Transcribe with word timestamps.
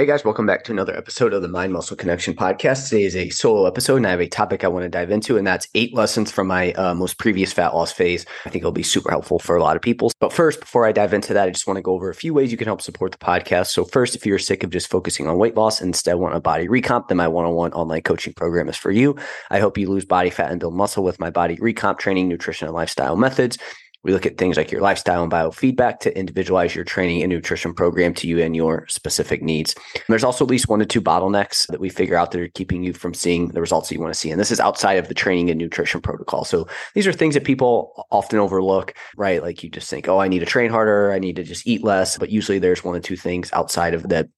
Hey 0.00 0.06
guys, 0.06 0.24
welcome 0.24 0.46
back 0.46 0.64
to 0.64 0.72
another 0.72 0.96
episode 0.96 1.34
of 1.34 1.42
the 1.42 1.48
Mind 1.48 1.74
Muscle 1.74 1.94
Connection 1.94 2.32
podcast. 2.32 2.88
Today 2.88 3.02
is 3.02 3.14
a 3.14 3.28
solo 3.28 3.66
episode, 3.66 3.96
and 3.96 4.06
I 4.06 4.10
have 4.12 4.20
a 4.22 4.28
topic 4.28 4.64
I 4.64 4.68
want 4.68 4.84
to 4.84 4.88
dive 4.88 5.10
into, 5.10 5.36
and 5.36 5.46
that's 5.46 5.68
eight 5.74 5.92
lessons 5.92 6.32
from 6.32 6.46
my 6.46 6.72
uh, 6.72 6.94
most 6.94 7.18
previous 7.18 7.52
fat 7.52 7.74
loss 7.74 7.92
phase. 7.92 8.24
I 8.46 8.48
think 8.48 8.62
it'll 8.62 8.72
be 8.72 8.82
super 8.82 9.10
helpful 9.10 9.38
for 9.38 9.56
a 9.56 9.62
lot 9.62 9.76
of 9.76 9.82
people. 9.82 10.10
But 10.18 10.32
first, 10.32 10.60
before 10.60 10.86
I 10.86 10.92
dive 10.92 11.12
into 11.12 11.34
that, 11.34 11.48
I 11.48 11.50
just 11.50 11.66
want 11.66 11.76
to 11.76 11.82
go 11.82 11.92
over 11.92 12.08
a 12.08 12.14
few 12.14 12.32
ways 12.32 12.50
you 12.50 12.56
can 12.56 12.66
help 12.66 12.80
support 12.80 13.12
the 13.12 13.18
podcast. 13.18 13.66
So, 13.72 13.84
first, 13.84 14.16
if 14.16 14.24
you're 14.24 14.38
sick 14.38 14.64
of 14.64 14.70
just 14.70 14.88
focusing 14.88 15.26
on 15.26 15.36
weight 15.36 15.54
loss 15.54 15.82
and 15.82 15.88
instead 15.90 16.14
want 16.14 16.34
a 16.34 16.40
body 16.40 16.66
recomp, 16.66 17.08
then 17.08 17.18
my 17.18 17.28
one 17.28 17.44
on 17.44 17.52
one 17.52 17.74
online 17.74 18.00
coaching 18.00 18.32
program 18.32 18.70
is 18.70 18.78
for 18.78 18.90
you. 18.90 19.16
I 19.50 19.60
hope 19.60 19.76
you 19.76 19.90
lose 19.90 20.06
body 20.06 20.30
fat 20.30 20.50
and 20.50 20.58
build 20.58 20.72
muscle 20.72 21.04
with 21.04 21.20
my 21.20 21.28
body 21.28 21.58
recomp 21.58 21.98
training, 21.98 22.26
nutrition, 22.26 22.66
and 22.66 22.74
lifestyle 22.74 23.16
methods. 23.16 23.58
We 24.02 24.12
look 24.12 24.24
at 24.24 24.38
things 24.38 24.56
like 24.56 24.70
your 24.70 24.80
lifestyle 24.80 25.22
and 25.22 25.30
biofeedback 25.30 26.00
to 26.00 26.18
individualize 26.18 26.74
your 26.74 26.84
training 26.84 27.22
and 27.22 27.30
nutrition 27.30 27.74
program 27.74 28.14
to 28.14 28.26
you 28.26 28.40
and 28.40 28.56
your 28.56 28.86
specific 28.88 29.42
needs. 29.42 29.74
And 29.94 30.04
there's 30.08 30.24
also 30.24 30.44
at 30.44 30.50
least 30.50 30.68
one 30.68 30.78
to 30.78 30.86
two 30.86 31.02
bottlenecks 31.02 31.66
that 31.68 31.80
we 31.80 31.90
figure 31.90 32.16
out 32.16 32.30
that 32.30 32.40
are 32.40 32.48
keeping 32.48 32.82
you 32.82 32.92
from 32.94 33.12
seeing 33.12 33.48
the 33.48 33.60
results 33.60 33.88
that 33.88 33.94
you 33.94 34.00
want 34.00 34.14
to 34.14 34.18
see. 34.18 34.30
And 34.30 34.40
this 34.40 34.50
is 34.50 34.60
outside 34.60 34.94
of 34.94 35.08
the 35.08 35.14
training 35.14 35.50
and 35.50 35.58
nutrition 35.58 36.00
protocol. 36.00 36.44
So 36.44 36.66
these 36.94 37.06
are 37.06 37.12
things 37.12 37.34
that 37.34 37.44
people 37.44 38.06
often 38.10 38.38
overlook, 38.38 38.94
right? 39.16 39.42
Like 39.42 39.62
you 39.62 39.68
just 39.68 39.90
think, 39.90 40.08
oh, 40.08 40.18
I 40.18 40.28
need 40.28 40.38
to 40.40 40.46
train 40.46 40.70
harder, 40.70 41.12
I 41.12 41.18
need 41.18 41.36
to 41.36 41.44
just 41.44 41.66
eat 41.66 41.84
less. 41.84 42.16
But 42.16 42.30
usually 42.30 42.58
there's 42.58 42.82
one 42.82 42.96
or 42.96 43.00
two 43.00 43.16
things 43.16 43.50
outside 43.52 43.92
of 43.92 44.08
that 44.08 44.28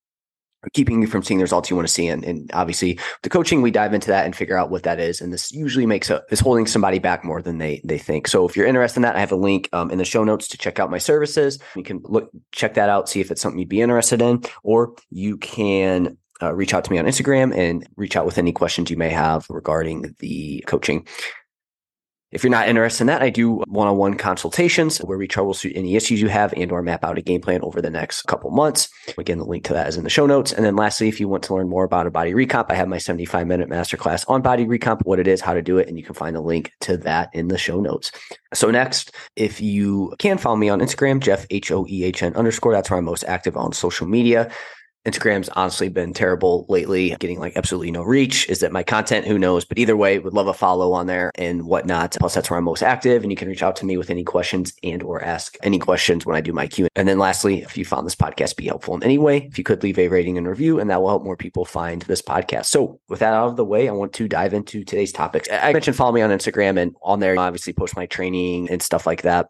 keeping 0.71 1.03
you 1.03 1.09
from 1.09 1.23
seeing 1.23 1.39
the 1.39 1.45
results 1.45 1.71
you 1.71 1.77
want 1.77 1.89
to 1.89 1.93
see. 1.93 2.09
And, 2.09 2.25
and 2.25 2.51
obviously 2.55 2.99
the 3.23 3.29
coaching, 3.29 3.63
we 3.63 3.71
dive 3.71 3.95
into 3.95 4.09
that 4.09 4.25
and 4.25 4.35
figure 4.35 4.57
out 4.57 4.71
what 4.71 4.85
that 4.85 5.01
is. 5.01 5.21
And 5.21 5.33
this 5.33 5.53
usually 5.53 5.87
makes 5.87 6.11
a, 6.11 6.23
is 6.31 6.41
holding 6.41 6.67
somebody 6.67 6.99
back 6.99 7.25
more 7.25 7.43
than 7.43 7.59
they, 7.59 7.81
they 7.85 7.99
think. 7.99 8.29
So 8.29 8.47
if 8.49 8.57
you're 8.57 8.67
interested 8.67 8.99
in 8.99 9.03
that, 9.03 9.17
I 9.17 9.21
have 9.21 9.33
a 9.33 9.37
link 9.37 9.69
um, 9.73 9.91
in 9.91 9.99
the 9.99 10.05
show 10.05 10.25
notes 10.25 10.49
to 10.49 10.59
check 10.59 10.79
out 10.79 10.91
my 10.91 10.99
services. 10.99 11.59
You 11.77 11.83
can 11.83 12.01
look, 12.05 12.31
check 12.53 12.75
that 12.75 12.89
out, 12.89 13.09
see 13.09 13.21
if 13.21 13.31
it's 13.31 13.41
something 13.41 13.59
you'd 13.59 13.69
be 13.69 13.81
interested 13.81 14.23
in, 14.23 14.43
or 14.63 14.95
you 15.11 15.37
can 15.37 16.17
uh, 16.43 16.53
reach 16.53 16.75
out 16.75 16.85
to 16.85 16.93
me 16.93 16.99
on 16.99 17.05
Instagram 17.07 17.57
and 17.57 17.87
reach 17.97 18.17
out 18.17 18.27
with 18.27 18.39
any 18.39 18.53
questions 18.53 18.91
you 18.91 18.97
may 18.97 19.11
have 19.11 19.47
regarding 19.49 20.15
the 20.19 20.63
coaching. 20.67 21.07
If 22.33 22.43
you're 22.43 22.51
not 22.51 22.67
interested 22.67 23.03
in 23.03 23.07
that, 23.09 23.23
I 23.23 23.29
do 23.29 23.57
one-on-one 23.69 24.17
consultations 24.17 24.99
where 24.99 25.19
we 25.19 25.29
troubleshoot 25.29 25.77
any 25.77 25.97
issues 25.97 26.23
you 26.23 26.29
have 26.29 26.55
and 26.57 26.73
or 26.73 26.83
map 26.83 27.05
out 27.05 27.19
a 27.19 27.23
game 27.23 27.43
plan 27.43 27.61
over 27.61 27.83
the 27.83 27.91
next 27.91 28.23
couple 28.23 28.51
months. 28.51 28.89
Again, 29.19 29.37
the 29.37 29.45
link 29.45 29.65
to 29.65 29.75
that 29.75 29.87
is 29.87 29.99
in 29.99 30.05
the 30.05 30.11
show 30.11 30.25
notes. 30.25 30.51
And 30.51 30.65
then 30.65 30.75
lastly, 30.75 31.09
if 31.09 31.21
you 31.21 31.29
want 31.29 31.43
to 31.45 31.55
learn 31.55 31.69
more 31.69 31.85
about 31.85 32.07
a 32.07 32.11
body 32.11 32.33
recomp, 32.33 32.67
I 32.71 32.75
have 32.75 32.89
my 32.89 32.97
75 32.97 33.47
minute 33.47 33.69
masterclass 33.69 34.25
on 34.29 34.41
body 34.41 34.65
recomp, 34.65 35.03
what 35.05 35.19
it 35.19 35.29
is, 35.29 35.43
how 35.43 35.53
to 35.53 35.61
do 35.61 35.77
it, 35.77 35.89
and 35.89 35.99
you 35.99 36.05
can 36.05 36.15
find 36.15 36.35
a 36.35 36.41
link 36.41 36.73
to 36.81 36.97
that 36.99 37.29
in 37.35 37.49
the 37.49 37.59
show 37.59 37.81
notes. 37.81 38.11
So 38.55 38.71
next, 38.71 39.13
if 39.37 39.61
you 39.61 40.15
can 40.19 40.39
follow 40.39 40.57
me 40.57 40.71
on 40.71 40.81
Instagram, 40.81 41.21
Jeff 41.21 41.47
H 41.51 41.71
O 41.71 41.87
E 41.87 42.05
H 42.05 42.23
N 42.23 42.35
underscore, 42.35 42.73
that's 42.73 42.91
where 42.91 42.99
I'm 42.99 43.05
most 43.05 43.25
active 43.25 43.59
on 43.59 43.73
social 43.73 44.07
media. 44.07 44.51
Instagram's 45.07 45.49
honestly 45.51 45.89
been 45.89 46.13
terrible 46.13 46.65
lately, 46.69 47.17
getting 47.19 47.41
like 47.41 47.57
absolutely 47.57 47.91
no 47.91 48.03
reach. 48.03 48.49
Is 48.49 48.61
that 48.61 48.73
my 48.73 48.83
content? 48.83 49.27
Who 49.27 49.39
knows? 49.39 49.65
But 49.65 49.79
either 49.79 49.97
way, 49.97 50.19
would 50.19 50.33
love 50.33 50.47
a 50.47 50.55
follow 50.55 50.93
on 50.93 51.07
there 51.07 51.33
and 51.35 51.65
whatnot. 51.65 52.17
Plus, 52.21 52.35
that's 52.35 52.51
where 52.51 52.59
I'm 52.59 52.65
most 52.65 52.83
active, 52.83 53.23
and 53.23 53.33
you 53.33 53.37
can 53.37 53.49
reach 53.49 53.63
out 53.63 53.77
to 53.77 53.87
me 53.87 53.97
with 53.97 54.11
any 54.11 54.23
questions 54.23 54.75
and 54.83 55.03
or 55.03 55.23
ask 55.23 55.57
any 55.63 55.79
questions 55.79 56.25
when 56.25 56.37
I 56.37 56.41
do 56.41 56.53
my 56.53 56.67
Q. 56.67 56.89
And 56.95 57.09
then 57.09 57.19
lastly, 57.19 57.63
if 57.63 57.77
you 57.77 57.85
found 57.85 58.07
this 58.07 58.15
podcast 58.15 58.57
be 58.57 58.67
helpful 58.67 58.95
in 58.95 59.03
any 59.03 59.19
way, 59.19 59.39
if 59.39 59.59
you 59.59 59.65
could 59.65 59.83
leave 59.83 59.99
a 59.99 60.09
rating 60.09 60.39
and 60.39 60.47
review, 60.47 60.79
and 60.79 60.89
that 60.91 61.03
will 61.03 61.09
help 61.09 61.25
more 61.25 61.37
people 61.37 61.65
find 61.65 62.03
this 62.03 62.23
podcast. 62.23 62.67
So 62.67 63.01
with 63.09 63.19
that 63.21 63.35
out 63.35 63.49
of 63.49 63.57
the 63.57 63.65
way, 63.65 63.89
I 63.89 63.93
want 63.93 64.13
to 64.15 64.29
dive 64.29 64.55
into 64.55 64.85
today's 64.85 65.13
topics. 65.13 65.49
I 65.51 65.73
mentioned 65.73 65.97
follow 65.97 66.13
me 66.13 66.23
on 66.23 66.31
Instagram, 66.31 66.79
and 66.79 66.95
on 67.03 67.21
there, 67.21 67.37
I 67.37 67.47
obviously 67.47 67.73
post 67.73 67.97
my 67.97 68.07
training 68.07 68.71
and 68.71 68.81
stuff 68.81 69.07
like 69.07 69.23
that 69.23 69.49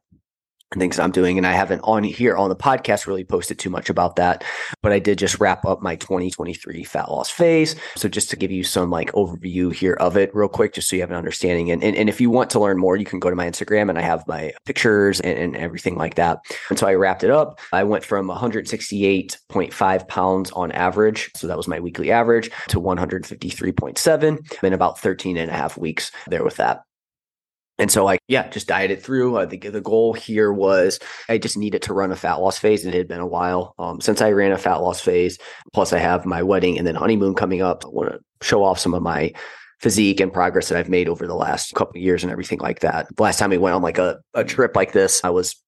things 0.80 0.98
I'm 0.98 1.10
doing. 1.10 1.38
And 1.38 1.46
I 1.46 1.52
haven't 1.52 1.80
on 1.80 2.04
here 2.04 2.36
on 2.36 2.48
the 2.48 2.56
podcast 2.56 3.06
really 3.06 3.24
posted 3.24 3.58
too 3.58 3.70
much 3.70 3.90
about 3.90 4.16
that, 4.16 4.44
but 4.82 4.92
I 4.92 4.98
did 4.98 5.18
just 5.18 5.40
wrap 5.40 5.64
up 5.64 5.82
my 5.82 5.96
2023 5.96 6.84
fat 6.84 7.10
loss 7.10 7.30
phase. 7.30 7.76
So 7.96 8.08
just 8.08 8.30
to 8.30 8.36
give 8.36 8.50
you 8.50 8.64
some 8.64 8.90
like 8.90 9.12
overview 9.12 9.72
here 9.72 9.94
of 9.94 10.16
it 10.16 10.34
real 10.34 10.48
quick, 10.48 10.74
just 10.74 10.88
so 10.88 10.96
you 10.96 11.02
have 11.02 11.10
an 11.10 11.16
understanding. 11.16 11.70
And, 11.70 11.82
and, 11.82 11.96
and 11.96 12.08
if 12.08 12.20
you 12.20 12.30
want 12.30 12.50
to 12.50 12.60
learn 12.60 12.78
more, 12.78 12.96
you 12.96 13.04
can 13.04 13.20
go 13.20 13.30
to 13.30 13.36
my 13.36 13.48
Instagram 13.48 13.88
and 13.88 13.98
I 13.98 14.02
have 14.02 14.26
my 14.26 14.52
pictures 14.64 15.20
and, 15.20 15.38
and 15.38 15.56
everything 15.56 15.96
like 15.96 16.14
that. 16.16 16.38
And 16.70 16.78
so 16.78 16.86
I 16.86 16.94
wrapped 16.94 17.24
it 17.24 17.30
up. 17.30 17.60
I 17.72 17.84
went 17.84 18.04
from 18.04 18.28
168.5 18.28 20.08
pounds 20.08 20.50
on 20.52 20.72
average. 20.72 21.30
So 21.36 21.46
that 21.46 21.56
was 21.56 21.68
my 21.68 21.80
weekly 21.80 22.10
average 22.10 22.50
to 22.68 22.80
153.7 22.80 24.62
in 24.62 24.72
about 24.72 24.98
13 24.98 25.36
and 25.36 25.50
a 25.50 25.54
half 25.54 25.76
weeks 25.76 26.10
there 26.28 26.44
with 26.44 26.56
that. 26.56 26.82
And 27.82 27.90
so 27.90 28.08
I, 28.08 28.18
yeah, 28.28 28.48
just 28.48 28.68
dieted 28.68 29.02
through. 29.02 29.38
I 29.38 29.46
think 29.46 29.64
the 29.64 29.80
goal 29.80 30.12
here 30.12 30.52
was 30.52 31.00
I 31.28 31.36
just 31.36 31.56
needed 31.56 31.82
to 31.82 31.92
run 31.92 32.12
a 32.12 32.16
fat 32.16 32.34
loss 32.34 32.56
phase. 32.56 32.86
It 32.86 32.94
had 32.94 33.08
been 33.08 33.18
a 33.18 33.26
while 33.26 33.74
um, 33.76 34.00
since 34.00 34.22
I 34.22 34.30
ran 34.30 34.52
a 34.52 34.56
fat 34.56 34.76
loss 34.76 35.00
phase. 35.00 35.36
Plus, 35.72 35.92
I 35.92 35.98
have 35.98 36.24
my 36.24 36.44
wedding 36.44 36.78
and 36.78 36.86
then 36.86 36.94
honeymoon 36.94 37.34
coming 37.34 37.60
up. 37.60 37.84
I 37.84 37.88
want 37.88 38.10
to 38.10 38.20
show 38.40 38.62
off 38.62 38.78
some 38.78 38.94
of 38.94 39.02
my 39.02 39.32
physique 39.80 40.20
and 40.20 40.32
progress 40.32 40.68
that 40.68 40.78
I've 40.78 40.88
made 40.88 41.08
over 41.08 41.26
the 41.26 41.34
last 41.34 41.74
couple 41.74 41.98
of 41.98 42.02
years 42.04 42.22
and 42.22 42.30
everything 42.30 42.60
like 42.60 42.78
that. 42.80 43.08
The 43.16 43.20
last 43.20 43.40
time 43.40 43.50
we 43.50 43.58
went 43.58 43.74
on 43.74 43.82
like 43.82 43.98
a, 43.98 44.20
a 44.32 44.44
trip 44.44 44.76
like 44.76 44.92
this, 44.92 45.20
I 45.24 45.30
was 45.30 45.60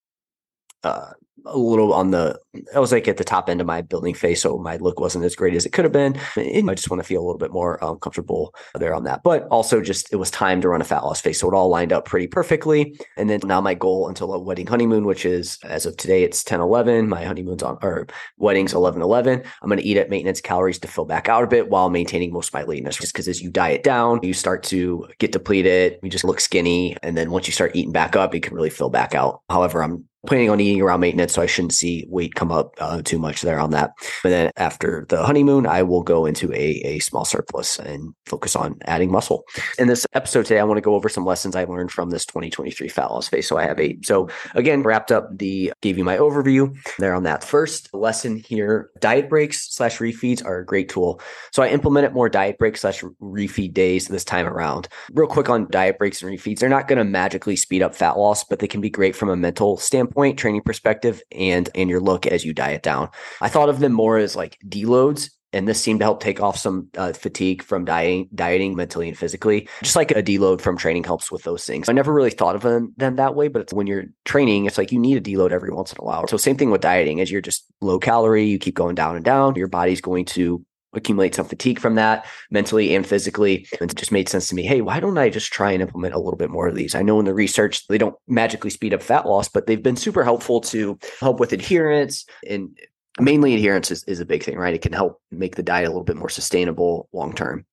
uh, 0.85 1.13
a 1.47 1.59
little 1.59 1.93
on 1.93 2.11
the 2.11 2.39
I 2.75 2.79
was 2.79 2.93
like 2.93 3.09
at 3.09 3.17
the 3.17 3.25
top 3.25 3.49
end 3.49 3.61
of 3.61 3.67
my 3.67 3.83
building 3.83 4.15
phase, 4.15 4.41
so 4.41 4.57
my 4.59 4.77
look 4.77 5.01
wasn't 5.01 5.25
as 5.25 5.35
great 5.35 5.55
as 5.55 5.67
it 5.67 5.73
could 5.73 5.85
have 5.85 5.93
been. 5.93 6.19
And 6.37 6.71
I 6.71 6.75
just 6.75 6.91
want 6.91 7.03
to 7.03 7.07
feel 7.07 7.21
a 7.21 7.25
little 7.25 7.39
bit 7.39 7.53
more 7.53 7.83
um, 7.85 7.99
comfortable 7.99 8.55
there 8.75 8.95
on 8.95 9.05
that. 9.05 9.23
But 9.23 9.47
also 9.49 9.81
just 9.81 10.13
it 10.13 10.17
was 10.17 10.31
time 10.31 10.61
to 10.63 10.69
run 10.69 10.81
a 10.81 10.85
fat 10.85 11.05
loss 11.05 11.21
phase, 11.21 11.41
so 11.41 11.51
it 11.51 11.55
all 11.55 11.69
lined 11.69 11.93
up 11.93 12.05
pretty 12.05 12.27
perfectly. 12.27 12.99
And 13.17 13.29
then 13.29 13.41
now 13.45 13.61
my 13.61 13.75
goal 13.75 14.09
until 14.09 14.33
a 14.33 14.39
wedding 14.39 14.67
honeymoon, 14.67 15.05
which 15.05 15.27
is 15.27 15.59
as 15.65 15.87
of 15.87 15.97
today, 15.97 16.23
it's 16.23 16.45
10 16.45 16.61
11. 16.61 17.09
My 17.09 17.25
honeymoon's 17.25 17.63
on 17.63 17.79
or 17.83 18.07
wedding's 18.39 18.73
11 18.73 19.03
11. 19.03 19.43
I'm 19.63 19.69
going 19.69 19.81
to 19.81 19.87
eat 19.87 19.99
at 19.99 20.11
maintenance 20.11 20.41
calories 20.41 20.79
to 20.81 20.89
fill 20.89 21.05
back 21.05 21.29
out 21.29 21.45
a 21.45 21.49
bit 21.49 21.69
while 21.69 21.91
maintaining 21.91 22.33
most 22.33 22.49
of 22.49 22.55
my 22.55 22.65
leanness. 22.65 22.97
Just 22.97 23.13
because 23.13 23.29
as 23.29 23.43
you 23.43 23.51
diet 23.51 23.83
down, 23.83 24.21
you 24.23 24.33
start 24.33 24.63
to 24.65 25.07
get 25.19 25.33
depleted, 25.33 25.99
you 26.03 26.11
just 26.11 26.25
look 26.25 26.41
skinny, 26.41 26.97
and 27.03 27.17
then 27.17 27.31
once 27.31 27.47
you 27.47 27.53
start 27.53 27.75
eating 27.75 27.93
back 27.93 28.17
up, 28.17 28.35
you 28.35 28.41
can 28.41 28.55
really 28.55 28.71
fill 28.71 28.91
back 28.91 29.15
out. 29.15 29.43
However, 29.51 29.83
I'm 29.83 30.09
planning 30.27 30.51
on 30.51 30.61
eating 30.61 30.81
around 30.81 31.01
maintenance, 31.01 31.35
so 31.35 31.43
I 31.43 31.47
shouldn't 31.47 31.75
see 31.75 32.07
weight 32.09 32.35
come 32.35 32.51
up 32.51 32.75
uh, 32.79 33.03
too 33.03 33.19
much 33.19 33.43
there 33.43 33.61
on 33.61 33.71
that. 33.73 33.93
And 34.23 34.33
then 34.33 34.51
after 34.57 35.07
the 35.09 35.25
honeymoon, 35.25 35.67
I 35.67 35.83
will 35.83 36.03
go 36.03 36.27
into 36.27 36.53
a, 36.53 36.81
a 36.85 36.99
small 37.01 37.25
surplus 37.25 37.79
and 37.79 38.15
focus 38.27 38.57
on 38.57 38.79
adding 38.87 39.11
muscle. 39.11 39.45
In 39.79 39.89
this 39.89 40.07
episode 40.15 40.47
today, 40.47 40.61
I 40.61 40.65
want 40.65 40.79
to 40.79 40.83
go 40.83 40.95
over 40.95 41.09
some 41.09 41.27
lessons 41.27 41.55
I 41.55 41.65
learned 41.65 41.93
from 41.93 42.11
this 42.11 42.25
2023 42.27 42.89
fat 42.89 43.11
loss 43.11 43.29
phase. 43.29 43.47
So 43.47 43.59
I 43.59 43.65
have 43.65 43.79
eight. 43.79 44.07
So 44.07 44.29
again, 44.55 44.83
wrapped 44.83 45.13
up 45.13 45.29
the 45.37 45.73
gave 45.83 45.99
you 45.99 46.05
my 46.05 46.17
overview 46.17 46.75
there 46.99 47.15
on 47.15 47.25
that. 47.25 47.45
First 47.45 47.93
lesson 47.93 48.37
here: 48.37 48.91
diet 49.01 49.29
breaks 49.29 49.75
slash 49.75 49.99
refeeds 49.99 50.45
are 50.45 50.59
a 50.59 50.65
great 50.65 50.89
tool. 50.89 51.21
So 51.53 51.63
I 51.63 51.69
implemented 51.69 52.15
more 52.15 52.29
diet 52.29 52.59
breaks 52.59 52.81
slash 52.81 53.03
refeed 53.23 53.75
days 53.75 54.09
this 54.09 54.25
time 54.25 54.47
around. 54.47 54.89
Real 55.13 55.29
quick 55.29 55.49
on 55.49 55.69
diet 55.71 55.99
breaks 55.99 56.23
and 56.23 56.31
refeeds, 56.31 56.59
they're 56.59 56.69
not 56.69 56.89
going 56.89 56.99
to 56.99 57.05
magically 57.05 57.57
speed 57.57 57.83
up 57.83 57.95
fat 57.95 58.17
loss, 58.17 58.45
but 58.45 58.59
they 58.59 58.67
can 58.67 58.81
be 58.81 58.91
great 58.91 59.15
from 59.15 59.29
a 59.29 59.37
mental 59.37 59.77
standpoint 59.77 60.14
standpoint, 60.15 60.39
training 60.39 60.63
perspective, 60.63 61.23
and 61.33 61.69
and 61.75 61.91
your 61.91 62.01
look 62.01 62.27
as 62.27 62.45
you 62.45 62.53
diet 62.53 62.83
down. 62.83 63.09
I 63.41 63.49
thought 63.49 63.69
of 63.69 63.81
them 63.81 63.93
more 63.93 64.19
as 64.19 64.37
like 64.37 64.59
deloads 64.67 65.31
and 65.53 65.69
this 65.69 65.81
seemed 65.81 66.01
to 66.01 66.05
help 66.05 66.21
take 66.21 66.41
off 66.41 66.59
some 66.59 66.89
uh, 66.99 67.13
fatigue 67.13 67.63
from 67.63 67.85
dieting, 67.85 68.29
dieting 68.35 68.75
mentally 68.75 69.07
and 69.07 69.17
physically. 69.17 69.69
Just 69.85 69.95
like 69.95 70.11
a 70.11 70.21
deload 70.21 70.61
from 70.61 70.77
training 70.77 71.05
helps 71.05 71.31
with 71.31 71.45
those 71.45 71.65
things. 71.65 71.89
I 71.89 71.93
never 71.93 72.13
really 72.13 72.31
thought 72.31 72.57
of 72.57 72.63
them, 72.63 72.93
them 72.97 73.15
that 73.17 73.37
way, 73.37 73.47
but 73.47 73.63
it's 73.63 73.73
when 73.73 73.87
you're 73.87 74.07
training, 74.25 74.65
it's 74.65 74.79
like 74.79 74.91
you 74.91 74.99
need 74.99 75.17
a 75.17 75.21
deload 75.21 75.53
every 75.53 75.71
once 75.71 75.93
in 75.93 75.99
a 76.01 76.05
while. 76.05 76.27
So 76.27 76.37
same 76.37 76.57
thing 76.57 76.73
with 76.73 76.81
dieting, 76.81 77.21
as 77.21 77.31
you're 77.31 77.41
just 77.41 77.65
low 77.81 78.01
calorie, 78.01 78.47
you 78.47 78.59
keep 78.59 78.75
going 78.75 78.97
down 78.97 79.15
and 79.15 79.25
down. 79.25 79.55
Your 79.55 79.69
body's 79.69 80.01
going 80.01 80.25
to 80.25 80.67
accumulate 80.97 81.35
some 81.35 81.47
fatigue 81.47 81.79
from 81.79 81.95
that 81.97 82.27
mentally 82.51 82.95
and 82.95 83.07
physically. 83.07 83.67
And 83.81 83.91
it 83.91 83.97
just 83.97 84.13
made 84.13 84.29
sense 84.29 84.49
to 84.49 84.55
me. 84.55 84.63
Hey, 84.63 84.81
why 84.81 85.01
don't 85.01 85.19
I 85.19 85.31
just 85.31 85.53
try 85.53 85.73
and 85.73 85.83
implement 85.83 86.15
a 86.15 86.19
little 86.19 86.37
bit 86.37 86.51
more 86.51 86.69
of 86.69 86.75
these? 86.75 86.95
I 86.95 87.03
know 87.03 87.19
in 87.19 87.27
the 87.27 87.35
research, 87.35 87.87
they 87.89 87.99
don't 87.99 88.17
magically 88.27 88.71
speed 88.71 88.95
up 88.95 89.03
fat 89.03 89.27
loss, 89.27 89.49
but 89.49 89.67
they've 89.67 89.83
been 89.83 89.97
super 89.97 90.25
helpful 90.25 90.61
to 90.63 90.99
help 91.21 91.41
with 91.41 91.53
adherence 91.53 92.25
and 92.49 92.77
mainly 93.21 93.55
adherence 93.55 93.91
is, 93.91 94.05
is 94.05 94.21
a 94.21 94.27
big 94.27 94.43
thing, 94.43 94.57
right? 94.57 94.75
It 94.75 94.83
can 94.83 94.93
help 94.93 95.21
make 95.31 95.57
the 95.57 95.63
diet 95.63 95.87
a 95.87 95.91
little 95.91 96.05
bit 96.05 96.17
more 96.17 96.29
sustainable 96.29 97.09
long 97.13 97.33
term. 97.33 97.65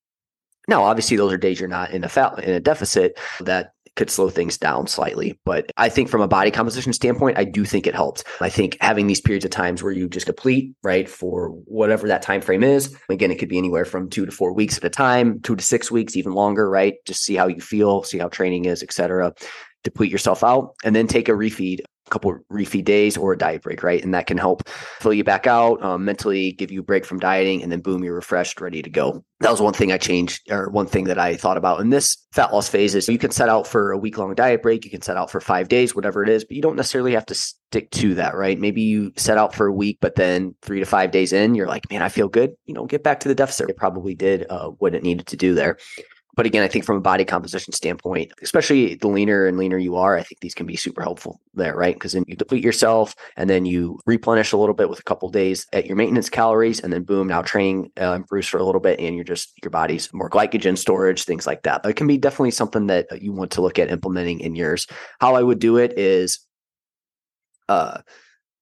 Now, 0.68 0.84
obviously, 0.84 1.18
those 1.18 1.34
are 1.34 1.38
days 1.38 1.60
you're 1.60 1.70
not 1.70 1.92
in 1.92 2.04
a 2.04 2.10
fat 2.10 2.44
in 2.44 2.54
a 2.54 2.60
deficit 2.60 3.20
that 3.42 3.74
could 3.96 4.10
slow 4.10 4.30
things 4.30 4.58
down 4.58 4.88
slightly. 4.88 5.40
But 5.46 5.72
I 5.78 5.90
think 5.90 6.10
from 6.10 6.22
a 6.22 6.28
body 6.28 6.52
composition 6.52 6.94
standpoint, 6.94 7.38
I 7.38 7.44
do 7.44 7.66
think 7.66 7.88
it 7.88 7.96
helps. 7.96 8.24
I 8.40 8.50
think 8.50 8.78
having 8.82 9.08
these 9.08 9.22
periods 9.22 9.46
of 9.46 9.52
times 9.52 9.84
where 9.84 9.92
you 9.92 10.08
just 10.08 10.28
deplete, 10.28 10.74
right, 10.84 11.10
for 11.10 11.50
whatever 11.66 12.08
that 12.08 12.22
time 12.22 12.42
frame 12.42 12.64
is. 12.64 12.96
Again, 13.10 13.32
it 13.32 13.40
could 13.40 13.50
be 13.50 13.58
anywhere 13.58 13.86
from 13.86 14.10
two 14.10 14.26
to 14.26 14.32
four 14.32 14.54
weeks 14.54 14.78
at 14.78 14.86
a 14.86 14.90
time, 14.90 15.40
two 15.42 15.56
to 15.56 15.64
six 15.64 15.92
weeks, 15.92 16.16
even 16.16 16.34
longer, 16.34 16.70
right? 16.70 16.96
Just 17.06 17.24
see 17.24 17.36
how 17.36 17.48
you 17.48 17.60
feel, 17.60 18.04
see 18.04 18.18
how 18.18 18.30
training 18.30 18.66
is, 18.66 18.82
etc. 18.82 19.34
Deplete 19.84 20.12
yourself 20.12 20.44
out 20.44 20.76
and 20.84 20.96
then 20.96 21.08
take 21.08 21.28
a 21.28 21.34
refeed 21.34 21.82
couple 22.12 22.38
refeed 22.52 22.86
days 22.86 23.18
or 23.18 23.34
a 23.34 23.38
diet 23.38 23.64
break, 23.64 23.82
right? 23.82 24.04
And 24.04 24.14
that 24.14 24.28
can 24.28 24.38
help 24.38 24.68
fill 25.00 25.14
you 25.14 25.24
back 25.24 25.48
out, 25.48 25.82
um, 25.82 26.06
mentally 26.06 26.52
give 26.52 26.72
you 26.72 26.82
a 26.82 26.84
break 26.84 27.06
from 27.06 27.20
dieting, 27.20 27.64
and 27.64 27.72
then 27.72 27.80
boom, 27.80 28.04
you're 28.04 28.14
refreshed, 28.14 28.62
ready 28.62 28.82
to 28.82 28.90
go. 28.90 29.24
That 29.40 29.50
was 29.50 29.62
one 29.62 29.74
thing 29.74 29.92
I 29.92 29.98
changed, 29.98 30.52
or 30.52 30.70
one 30.70 30.86
thing 30.86 31.06
that 31.06 31.18
I 31.18 31.36
thought 31.36 31.58
about 31.58 31.80
in 31.80 31.90
this 31.90 32.18
fat 32.32 32.54
loss 32.54 32.70
phase 32.70 32.94
is 32.94 33.10
you 33.10 33.18
can 33.18 33.32
set 33.32 33.50
out 33.50 33.66
for 33.66 33.92
a 33.92 33.98
week 33.98 34.18
long 34.18 34.36
diet 34.36 34.62
break, 34.62 34.86
you 34.86 34.92
can 34.92 35.02
set 35.02 35.18
out 35.18 35.32
for 35.32 35.42
five 35.42 35.68
days, 35.68 35.96
whatever 35.96 36.22
it 36.22 36.30
is, 36.30 36.46
but 36.46 36.56
you 36.56 36.62
don't 36.62 36.76
necessarily 36.76 37.14
have 37.14 37.26
to 37.26 37.34
stick 37.34 37.90
to 37.92 38.14
that, 38.16 38.36
right? 38.36 38.60
Maybe 38.60 38.82
you 38.82 39.14
set 39.16 39.38
out 39.38 39.56
for 39.56 39.66
a 39.66 39.74
week, 39.74 39.98
but 40.02 40.16
then 40.16 40.56
three 40.62 40.80
to 40.80 40.86
five 40.86 41.12
days 41.12 41.34
in, 41.34 41.56
you're 41.56 41.68
like, 41.68 41.90
man, 41.90 42.02
I 42.02 42.10
feel 42.10 42.28
good. 42.28 42.52
You 42.66 42.74
know, 42.74 42.86
get 42.86 43.04
back 43.04 43.22
to 43.22 43.28
the 43.28 43.36
deficit. 43.36 43.70
It 43.70 43.78
probably 43.78 44.14
did 44.14 44.46
uh, 44.50 44.70
what 44.70 44.94
it 44.94 45.04
needed 45.04 45.28
to 45.28 45.38
do 45.38 45.56
there. 45.56 45.78
But 46.36 46.46
again, 46.46 46.64
I 46.64 46.68
think 46.68 46.86
from 46.86 46.98
a 46.98 47.02
body 47.02 47.26
composition 47.26 47.74
standpoint, 47.74 48.32
especially 48.42 48.96
the 48.96 49.08
leaner 49.08 49.46
and 49.46 49.58
leaner 49.58 49.78
you 49.78 49.98
are, 49.98 50.18
I 50.18 50.24
think 50.24 50.40
these 50.40 50.54
can 50.54 50.66
be 50.66 50.76
super 50.76 51.02
helpful 51.02 51.42
there, 51.54 51.76
right? 51.76 51.94
Because 51.96 52.14
then 52.14 52.24
you 52.28 52.36
deplete 52.36 52.64
yourself 52.64 53.16
and 53.36 53.50
then 53.50 53.66
you 53.66 54.00
replenish 54.06 54.54
a 54.54 54.58
little 54.58 54.74
bit 54.74 54.90
with 54.90 55.00
a 55.00 55.04
couple 55.04 55.30
days 55.30 55.68
at 55.74 55.86
your 55.86 55.98
maintenance 55.98 56.30
calories, 56.30 56.80
and 56.80 56.94
then 56.94 57.04
boom, 57.04 57.28
now 57.28 57.42
training 57.42 57.92
uh, 58.00 58.14
improves 58.14 58.48
for 58.48 58.58
a 58.58 58.64
little 58.64 58.82
bit, 58.82 59.00
and 59.00 59.16
you're 59.16 59.24
just 59.26 59.54
your 59.62 59.72
body's 59.72 60.14
more 60.14 60.30
glycogen 60.30 60.78
storage, 60.78 61.24
things 61.24 61.46
like 61.46 61.64
that. 61.64 61.84
But 61.84 61.90
it 61.90 61.96
can 61.96 62.08
be 62.08 62.18
definitely 62.18 62.52
something 62.52 62.88
that 62.88 63.22
you 63.22 63.34
want 63.34 63.52
to 63.52 63.62
look 63.62 63.78
at 63.78 63.92
implementing 63.92 64.40
in 64.40 64.56
yours. 64.56 64.88
How 65.20 65.36
I 65.36 65.44
would 65.44 65.60
do 65.60 65.78
it 65.78 65.98
is, 65.98 66.40
uh, 67.68 68.02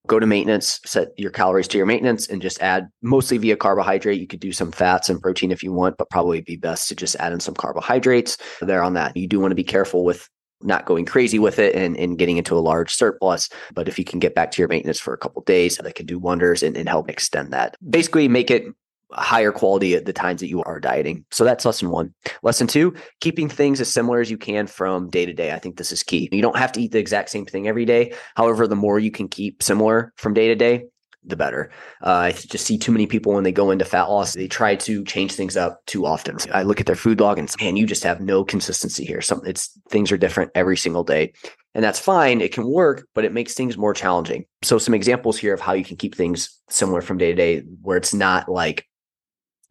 go 0.08 0.20
to 0.20 0.26
maintenance, 0.26 0.80
set 0.86 1.10
your 1.18 1.32
calories 1.32 1.68
to 1.70 1.78
your 1.78 1.86
maintenance, 1.86 2.28
and 2.28 2.42
just 2.42 2.62
add 2.62 2.90
mostly 3.02 3.38
via 3.38 3.56
carbohydrate. 3.56 4.20
You 4.20 4.28
could 4.28 4.40
do 4.40 4.52
some 4.52 4.72
fats 4.72 5.10
and 5.10 5.22
protein 5.22 5.52
if 5.52 5.64
you 5.64 5.72
want, 5.72 5.98
but 5.98 6.10
probably 6.10 6.42
be 6.42 6.56
best 6.56 6.88
to 6.90 6.96
just 6.96 7.16
add 7.18 7.34
in 7.34 7.40
some 7.40 7.56
carbohydrates 7.56 8.38
there 8.62 8.84
on 8.84 8.94
that. 8.94 9.16
You 9.16 9.28
do 9.28 9.40
want 9.40 9.52
to 9.52 9.56
be 9.56 9.64
careful 9.64 10.04
with 10.04 10.28
not 10.62 10.86
going 10.86 11.06
crazy 11.06 11.40
with 11.40 11.60
it 11.60 11.76
and, 11.76 11.96
and 11.98 12.18
getting 12.18 12.38
into 12.38 12.56
a 12.56 12.60
large 12.60 12.94
surplus. 12.94 13.50
But 13.74 13.88
if 13.88 13.98
you 13.98 14.06
can 14.06 14.20
get 14.20 14.36
back 14.36 14.52
to 14.52 14.62
your 14.62 14.68
maintenance 14.68 15.00
for 15.00 15.14
a 15.14 15.18
couple 15.18 15.42
days, 15.44 15.78
that 15.78 15.96
can 15.96 16.06
do 16.06 16.20
wonders 16.20 16.64
and, 16.64 16.76
and 16.76 16.90
help 16.90 17.10
extend 17.10 17.54
that. 17.54 17.78
Basically, 17.90 18.28
make 18.28 18.52
it 18.52 18.66
higher 19.12 19.52
quality 19.52 19.96
at 19.96 20.06
the 20.06 20.14
times 20.14 20.42
that 20.42 20.50
you 20.50 20.64
are 20.64 20.80
dieting. 20.80 21.26
So 21.32 21.44
that's 21.44 21.66
lesson 21.66 21.90
one. 21.90 22.14
Lesson 22.44 22.68
two, 22.68 22.94
keeping 23.22 23.50
things 23.50 23.82
as 23.82 23.92
similar 23.92 24.20
as 24.20 24.30
you 24.30 24.38
can 24.38 24.68
from 24.68 25.10
day 25.10 25.26
to 25.26 25.34
day. 25.34 25.52
I 25.52 25.60
think 25.60 25.78
this 25.78 25.92
is 25.92 26.04
key. 26.04 26.30
You 26.32 26.42
don't 26.42 26.58
have 26.58 26.72
to 26.74 26.82
eat 26.82 26.92
the 26.92 27.00
exact 27.00 27.30
same 27.30 27.46
thing 27.46 27.68
every 27.68 27.86
day. 27.86 28.14
However, 28.36 28.68
the 28.68 28.76
more 28.76 29.00
you 29.00 29.12
can 29.12 29.28
keep 29.28 29.64
similar 29.64 30.14
from 30.18 30.34
day 30.34 30.48
to 30.48 30.56
day, 30.56 30.84
the 31.26 31.36
better. 31.36 31.70
Uh, 32.02 32.10
I 32.10 32.32
just 32.32 32.66
see 32.66 32.78
too 32.78 32.92
many 32.92 33.06
people 33.06 33.34
when 33.34 33.44
they 33.44 33.52
go 33.52 33.72
into 33.72 33.86
fat 33.86 34.04
loss, 34.04 34.34
they 34.34 34.48
try 34.48 34.76
to 34.76 35.04
change 35.04 35.34
things 35.34 35.58
up 35.58 35.86
too 35.86 36.06
often. 36.06 36.38
I 36.54 36.64
look 36.64 36.80
at 36.80 36.86
their 36.86 36.96
food 36.96 37.20
log 37.20 37.38
and 37.38 37.50
say, 37.50 37.66
man, 37.66 37.76
you 37.76 37.86
just 37.86 38.04
have 38.04 38.22
no 38.22 38.46
consistency 38.46 39.06
here. 39.06 39.22
Some 39.22 39.42
it's 39.46 39.78
things 39.90 40.12
are 40.12 40.18
different 40.18 40.52
every 40.56 40.78
single 40.78 41.04
day. 41.04 41.34
And 41.76 41.84
that's 41.84 42.00
fine. 42.00 42.42
It 42.42 42.54
can 42.54 42.68
work, 42.68 43.08
but 43.14 43.26
it 43.26 43.34
makes 43.34 43.54
things 43.54 43.78
more 43.78 43.94
challenging. 43.94 44.46
So 44.64 44.78
some 44.78 44.94
examples 44.94 45.38
here 45.38 45.54
of 45.54 45.60
how 45.62 45.74
you 45.74 45.86
can 45.86 45.98
keep 45.98 46.16
things 46.16 46.58
similar 46.70 47.02
from 47.02 47.18
day 47.18 47.32
to 47.32 47.36
day 47.36 47.60
where 47.82 47.98
it's 47.98 48.14
not 48.14 48.50
like 48.50 48.88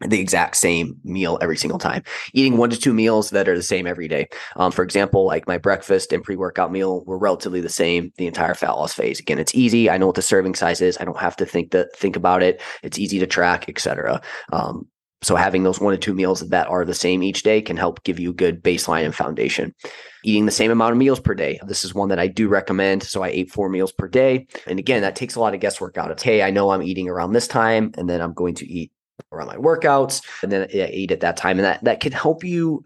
the 0.07 0.19
exact 0.19 0.55
same 0.55 0.97
meal 1.03 1.37
every 1.41 1.57
single 1.57 1.79
time. 1.79 2.03
Eating 2.33 2.57
one 2.57 2.69
to 2.69 2.79
two 2.79 2.93
meals 2.93 3.31
that 3.31 3.49
are 3.49 3.55
the 3.55 3.63
same 3.63 3.85
every 3.85 4.07
day. 4.07 4.27
Um, 4.55 4.71
for 4.71 4.83
example, 4.83 5.25
like 5.25 5.47
my 5.47 5.57
breakfast 5.57 6.13
and 6.13 6.23
pre 6.23 6.35
workout 6.35 6.71
meal 6.71 7.03
were 7.05 7.17
relatively 7.17 7.61
the 7.61 7.69
same 7.69 8.11
the 8.17 8.27
entire 8.27 8.53
fat 8.53 8.71
loss 8.71 8.93
phase. 8.93 9.19
Again, 9.19 9.39
it's 9.39 9.55
easy. 9.55 9.89
I 9.89 9.97
know 9.97 10.07
what 10.07 10.15
the 10.15 10.21
serving 10.21 10.55
size 10.55 10.81
is. 10.81 10.97
I 10.99 11.05
don't 11.05 11.19
have 11.19 11.35
to 11.37 11.45
think 11.45 11.71
that 11.71 11.95
think 11.95 12.15
about 12.15 12.43
it. 12.43 12.61
It's 12.81 12.99
easy 12.99 13.19
to 13.19 13.27
track, 13.27 13.67
etc. 13.67 14.21
Um, 14.53 14.87
so 15.21 15.35
having 15.35 15.63
those 15.63 15.81
one 15.81 15.91
to 15.91 15.97
two 15.97 16.13
meals 16.13 16.47
that 16.47 16.67
are 16.67 16.85
the 16.85 16.93
same 16.93 17.23
each 17.23 17.43
day 17.43 17.61
can 17.61 17.75
help 17.75 18.03
give 18.03 18.19
you 18.19 18.29
a 18.29 18.33
good 18.33 18.63
baseline 18.63 19.03
and 19.03 19.13
foundation. 19.13 19.75
Eating 20.23 20.45
the 20.45 20.51
same 20.51 20.71
amount 20.71 20.93
of 20.93 20.97
meals 20.97 21.19
per 21.19 21.33
day. 21.33 21.59
This 21.67 21.83
is 21.83 21.93
one 21.93 22.09
that 22.09 22.19
I 22.19 22.27
do 22.27 22.47
recommend. 22.47 23.03
So 23.03 23.21
I 23.21 23.27
ate 23.27 23.51
four 23.51 23.67
meals 23.67 23.91
per 23.91 24.07
day. 24.07 24.47
And 24.65 24.79
again, 24.79 25.01
that 25.01 25.17
takes 25.17 25.35
a 25.35 25.41
lot 25.41 25.53
of 25.53 25.59
guesswork 25.59 25.97
out 25.97 26.11
of, 26.11 26.21
hey, 26.21 26.41
I 26.41 26.51
know 26.51 26.69
I'm 26.69 26.83
eating 26.83 27.09
around 27.09 27.33
this 27.33 27.47
time 27.47 27.91
and 27.97 28.09
then 28.09 28.21
I'm 28.21 28.33
going 28.33 28.55
to 28.55 28.67
eat 28.67 28.91
around 29.31 29.47
my 29.47 29.55
workouts 29.55 30.23
and 30.43 30.51
then 30.51 30.63
I 30.63 30.89
ate 30.91 31.11
at 31.11 31.21
that 31.21 31.37
time. 31.37 31.57
And 31.57 31.65
that 31.65 31.83
that 31.83 31.99
can 31.99 32.11
help 32.11 32.43
you 32.43 32.83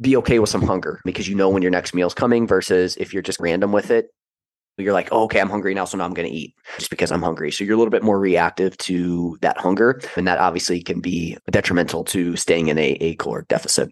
be 0.00 0.16
okay 0.16 0.38
with 0.38 0.50
some 0.50 0.62
hunger 0.62 1.00
because 1.04 1.28
you 1.28 1.34
know 1.34 1.48
when 1.48 1.62
your 1.62 1.70
next 1.70 1.94
meal 1.94 2.06
is 2.06 2.14
coming 2.14 2.46
versus 2.46 2.96
if 2.96 3.12
you're 3.12 3.22
just 3.22 3.40
random 3.40 3.72
with 3.72 3.90
it. 3.90 4.08
You're 4.76 4.92
like, 4.92 5.08
oh, 5.12 5.22
okay, 5.26 5.40
I'm 5.40 5.50
hungry 5.50 5.72
now, 5.72 5.84
so 5.84 5.96
now 5.96 6.04
I'm 6.04 6.14
going 6.14 6.28
to 6.28 6.34
eat 6.34 6.52
just 6.78 6.90
because 6.90 7.12
I'm 7.12 7.22
hungry. 7.22 7.52
So 7.52 7.62
you're 7.62 7.74
a 7.74 7.76
little 7.76 7.92
bit 7.92 8.02
more 8.02 8.18
reactive 8.18 8.76
to 8.78 9.38
that 9.40 9.56
hunger, 9.56 10.00
and 10.16 10.26
that 10.26 10.38
obviously 10.38 10.82
can 10.82 11.00
be 11.00 11.38
detrimental 11.48 12.02
to 12.06 12.34
staying 12.34 12.66
in 12.66 12.78
a, 12.78 12.96
a 13.00 13.14
caloric 13.14 13.46
deficit. 13.46 13.90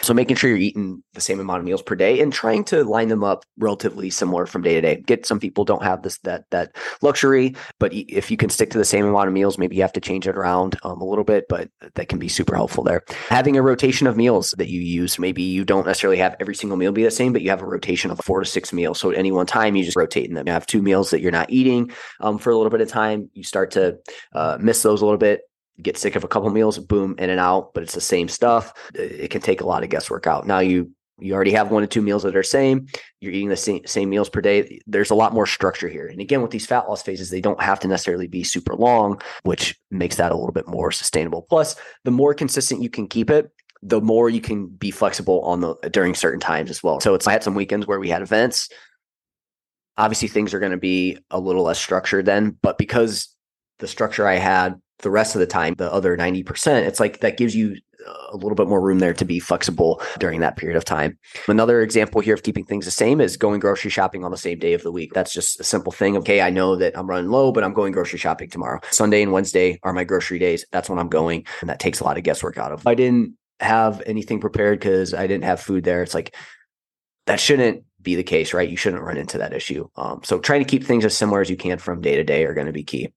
So 0.00 0.14
making 0.14 0.36
sure 0.36 0.48
you're 0.48 0.58
eating 0.58 1.02
the 1.12 1.20
same 1.20 1.40
amount 1.40 1.58
of 1.58 1.64
meals 1.64 1.82
per 1.82 1.94
day 1.94 2.20
and 2.20 2.32
trying 2.32 2.64
to 2.64 2.84
line 2.84 3.08
them 3.08 3.22
up 3.22 3.44
relatively 3.58 4.08
similar 4.08 4.46
from 4.46 4.62
day 4.62 4.74
to 4.74 4.80
day. 4.80 4.96
Get 5.06 5.26
some 5.26 5.38
people 5.38 5.64
don't 5.64 5.82
have 5.82 6.02
this 6.02 6.18
that 6.20 6.44
that 6.50 6.74
luxury, 7.02 7.54
but 7.78 7.92
if 7.92 8.30
you 8.30 8.36
can 8.36 8.48
stick 8.48 8.70
to 8.70 8.78
the 8.78 8.84
same 8.84 9.04
amount 9.04 9.28
of 9.28 9.34
meals, 9.34 9.58
maybe 9.58 9.76
you 9.76 9.82
have 9.82 9.92
to 9.92 10.00
change 10.00 10.26
it 10.26 10.36
around 10.36 10.78
um, 10.84 11.00
a 11.00 11.04
little 11.04 11.24
bit, 11.24 11.44
but 11.48 11.68
that 11.94 12.08
can 12.08 12.18
be 12.18 12.28
super 12.28 12.54
helpful 12.54 12.82
there. 12.82 13.02
Having 13.28 13.56
a 13.58 13.62
rotation 13.62 14.06
of 14.06 14.16
meals 14.16 14.54
that 14.56 14.68
you 14.68 14.80
use, 14.80 15.18
maybe 15.18 15.42
you 15.42 15.64
don't 15.64 15.86
necessarily 15.86 16.18
have 16.18 16.36
every 16.40 16.54
single 16.54 16.78
meal 16.78 16.92
be 16.92 17.04
the 17.04 17.10
same, 17.10 17.32
but 17.32 17.42
you 17.42 17.50
have 17.50 17.62
a 17.62 17.66
rotation 17.66 18.10
of 18.10 18.18
four 18.20 18.40
to 18.40 18.46
six 18.46 18.72
meals. 18.72 18.98
So 18.98 19.10
at 19.10 19.18
any 19.18 19.32
one 19.32 19.46
time, 19.46 19.76
you 19.76 19.84
just 19.84 19.96
rotate 19.96 20.32
them. 20.32 20.46
You 20.46 20.52
have 20.52 20.66
two 20.66 20.82
meals 20.82 21.10
that 21.10 21.20
you're 21.20 21.30
not 21.30 21.50
eating 21.50 21.92
um, 22.20 22.38
for 22.38 22.50
a 22.50 22.56
little 22.56 22.70
bit 22.70 22.80
of 22.80 22.88
time. 22.88 23.30
You 23.34 23.44
start 23.44 23.72
to 23.72 23.98
uh, 24.34 24.58
miss 24.60 24.82
those 24.82 25.02
a 25.02 25.04
little 25.04 25.18
bit 25.18 25.42
get 25.82 25.98
sick 25.98 26.16
of 26.16 26.24
a 26.24 26.28
couple 26.28 26.50
meals, 26.50 26.78
boom, 26.78 27.14
in 27.18 27.30
and 27.30 27.40
out, 27.40 27.74
but 27.74 27.82
it's 27.82 27.94
the 27.94 28.00
same 28.00 28.28
stuff. 28.28 28.72
It 28.94 29.30
can 29.30 29.40
take 29.40 29.60
a 29.60 29.66
lot 29.66 29.82
of 29.82 29.90
guesswork 29.90 30.26
out. 30.26 30.46
Now 30.46 30.60
you 30.60 30.92
you 31.18 31.32
already 31.32 31.52
have 31.52 31.70
one 31.70 31.82
to 31.82 31.86
two 31.86 32.02
meals 32.02 32.24
that 32.24 32.34
are 32.34 32.42
same. 32.42 32.86
You're 33.20 33.32
eating 33.32 33.48
the 33.48 33.56
same, 33.56 33.86
same 33.86 34.10
meals 34.10 34.28
per 34.28 34.40
day. 34.40 34.80
There's 34.86 35.10
a 35.10 35.14
lot 35.14 35.32
more 35.32 35.46
structure 35.46 35.88
here. 35.88 36.08
And 36.08 36.20
again, 36.20 36.42
with 36.42 36.50
these 36.50 36.66
fat 36.66 36.88
loss 36.88 37.02
phases, 37.02 37.30
they 37.30 37.40
don't 37.40 37.62
have 37.62 37.78
to 37.80 37.88
necessarily 37.88 38.26
be 38.26 38.42
super 38.42 38.74
long, 38.74 39.20
which 39.44 39.78
makes 39.90 40.16
that 40.16 40.32
a 40.32 40.36
little 40.36 40.52
bit 40.52 40.66
more 40.66 40.90
sustainable. 40.90 41.42
Plus, 41.42 41.76
the 42.02 42.10
more 42.10 42.34
consistent 42.34 42.82
you 42.82 42.90
can 42.90 43.06
keep 43.06 43.30
it, 43.30 43.52
the 43.80 44.00
more 44.00 44.28
you 44.28 44.40
can 44.40 44.66
be 44.66 44.90
flexible 44.90 45.40
on 45.42 45.60
the 45.60 45.74
during 45.90 46.14
certain 46.14 46.40
times 46.40 46.70
as 46.70 46.82
well. 46.82 46.98
So 47.00 47.14
it's 47.14 47.26
I 47.26 47.32
had 47.32 47.44
some 47.44 47.54
weekends 47.54 47.86
where 47.86 48.00
we 48.00 48.08
had 48.08 48.22
events. 48.22 48.68
Obviously, 49.96 50.26
things 50.26 50.52
are 50.52 50.58
going 50.58 50.72
to 50.72 50.78
be 50.78 51.18
a 51.30 51.38
little 51.38 51.62
less 51.62 51.78
structured 51.78 52.24
then, 52.24 52.56
but 52.60 52.76
because 52.78 53.28
the 53.78 53.86
structure 53.86 54.26
I 54.26 54.36
had 54.36 54.80
the 54.98 55.10
rest 55.10 55.34
of 55.34 55.40
the 55.40 55.46
time, 55.46 55.74
the 55.74 55.92
other 55.92 56.16
90%, 56.16 56.86
it's 56.86 57.00
like 57.00 57.20
that 57.20 57.36
gives 57.36 57.54
you 57.54 57.76
a 58.32 58.36
little 58.36 58.54
bit 58.54 58.68
more 58.68 58.80
room 58.80 58.98
there 58.98 59.14
to 59.14 59.24
be 59.24 59.38
flexible 59.38 60.00
during 60.18 60.40
that 60.40 60.56
period 60.56 60.76
of 60.76 60.84
time. 60.84 61.18
Another 61.48 61.80
example 61.80 62.20
here 62.20 62.34
of 62.34 62.42
keeping 62.42 62.64
things 62.64 62.84
the 62.84 62.90
same 62.90 63.20
is 63.20 63.36
going 63.36 63.60
grocery 63.60 63.90
shopping 63.90 64.24
on 64.24 64.30
the 64.30 64.36
same 64.36 64.58
day 64.58 64.74
of 64.74 64.82
the 64.82 64.92
week. 64.92 65.12
That's 65.14 65.32
just 65.32 65.60
a 65.60 65.64
simple 65.64 65.92
thing. 65.92 66.16
Okay, 66.18 66.40
I 66.40 66.50
know 66.50 66.76
that 66.76 66.96
I'm 66.98 67.08
running 67.08 67.30
low, 67.30 67.52
but 67.52 67.64
I'm 67.64 67.72
going 67.72 67.92
grocery 67.92 68.18
shopping 68.18 68.50
tomorrow. 68.50 68.80
Sunday 68.90 69.22
and 69.22 69.32
Wednesday 69.32 69.78
are 69.82 69.92
my 69.92 70.04
grocery 70.04 70.38
days. 70.38 70.64
That's 70.72 70.88
when 70.88 70.98
I'm 70.98 71.08
going. 71.08 71.46
And 71.60 71.70
that 71.70 71.80
takes 71.80 72.00
a 72.00 72.04
lot 72.04 72.18
of 72.18 72.24
guesswork 72.24 72.58
out 72.58 72.72
of. 72.72 72.86
I 72.86 72.94
didn't 72.94 73.36
have 73.60 74.02
anything 74.06 74.40
prepared 74.40 74.80
because 74.80 75.14
I 75.14 75.26
didn't 75.26 75.44
have 75.44 75.60
food 75.60 75.84
there. 75.84 76.02
It's 76.02 76.14
like 76.14 76.34
that 77.26 77.40
shouldn't 77.40 77.84
be 78.02 78.16
the 78.16 78.22
case, 78.22 78.52
right? 78.52 78.68
You 78.68 78.76
shouldn't 78.76 79.02
run 79.02 79.16
into 79.16 79.38
that 79.38 79.54
issue. 79.54 79.88
Um, 79.96 80.20
so 80.24 80.38
trying 80.38 80.60
to 80.60 80.68
keep 80.68 80.84
things 80.84 81.04
as 81.04 81.16
similar 81.16 81.40
as 81.40 81.48
you 81.48 81.56
can 81.56 81.78
from 81.78 82.02
day 82.02 82.16
to 82.16 82.24
day 82.24 82.44
are 82.44 82.54
going 82.54 82.66
to 82.66 82.72
be 82.72 82.84
key. 82.84 83.12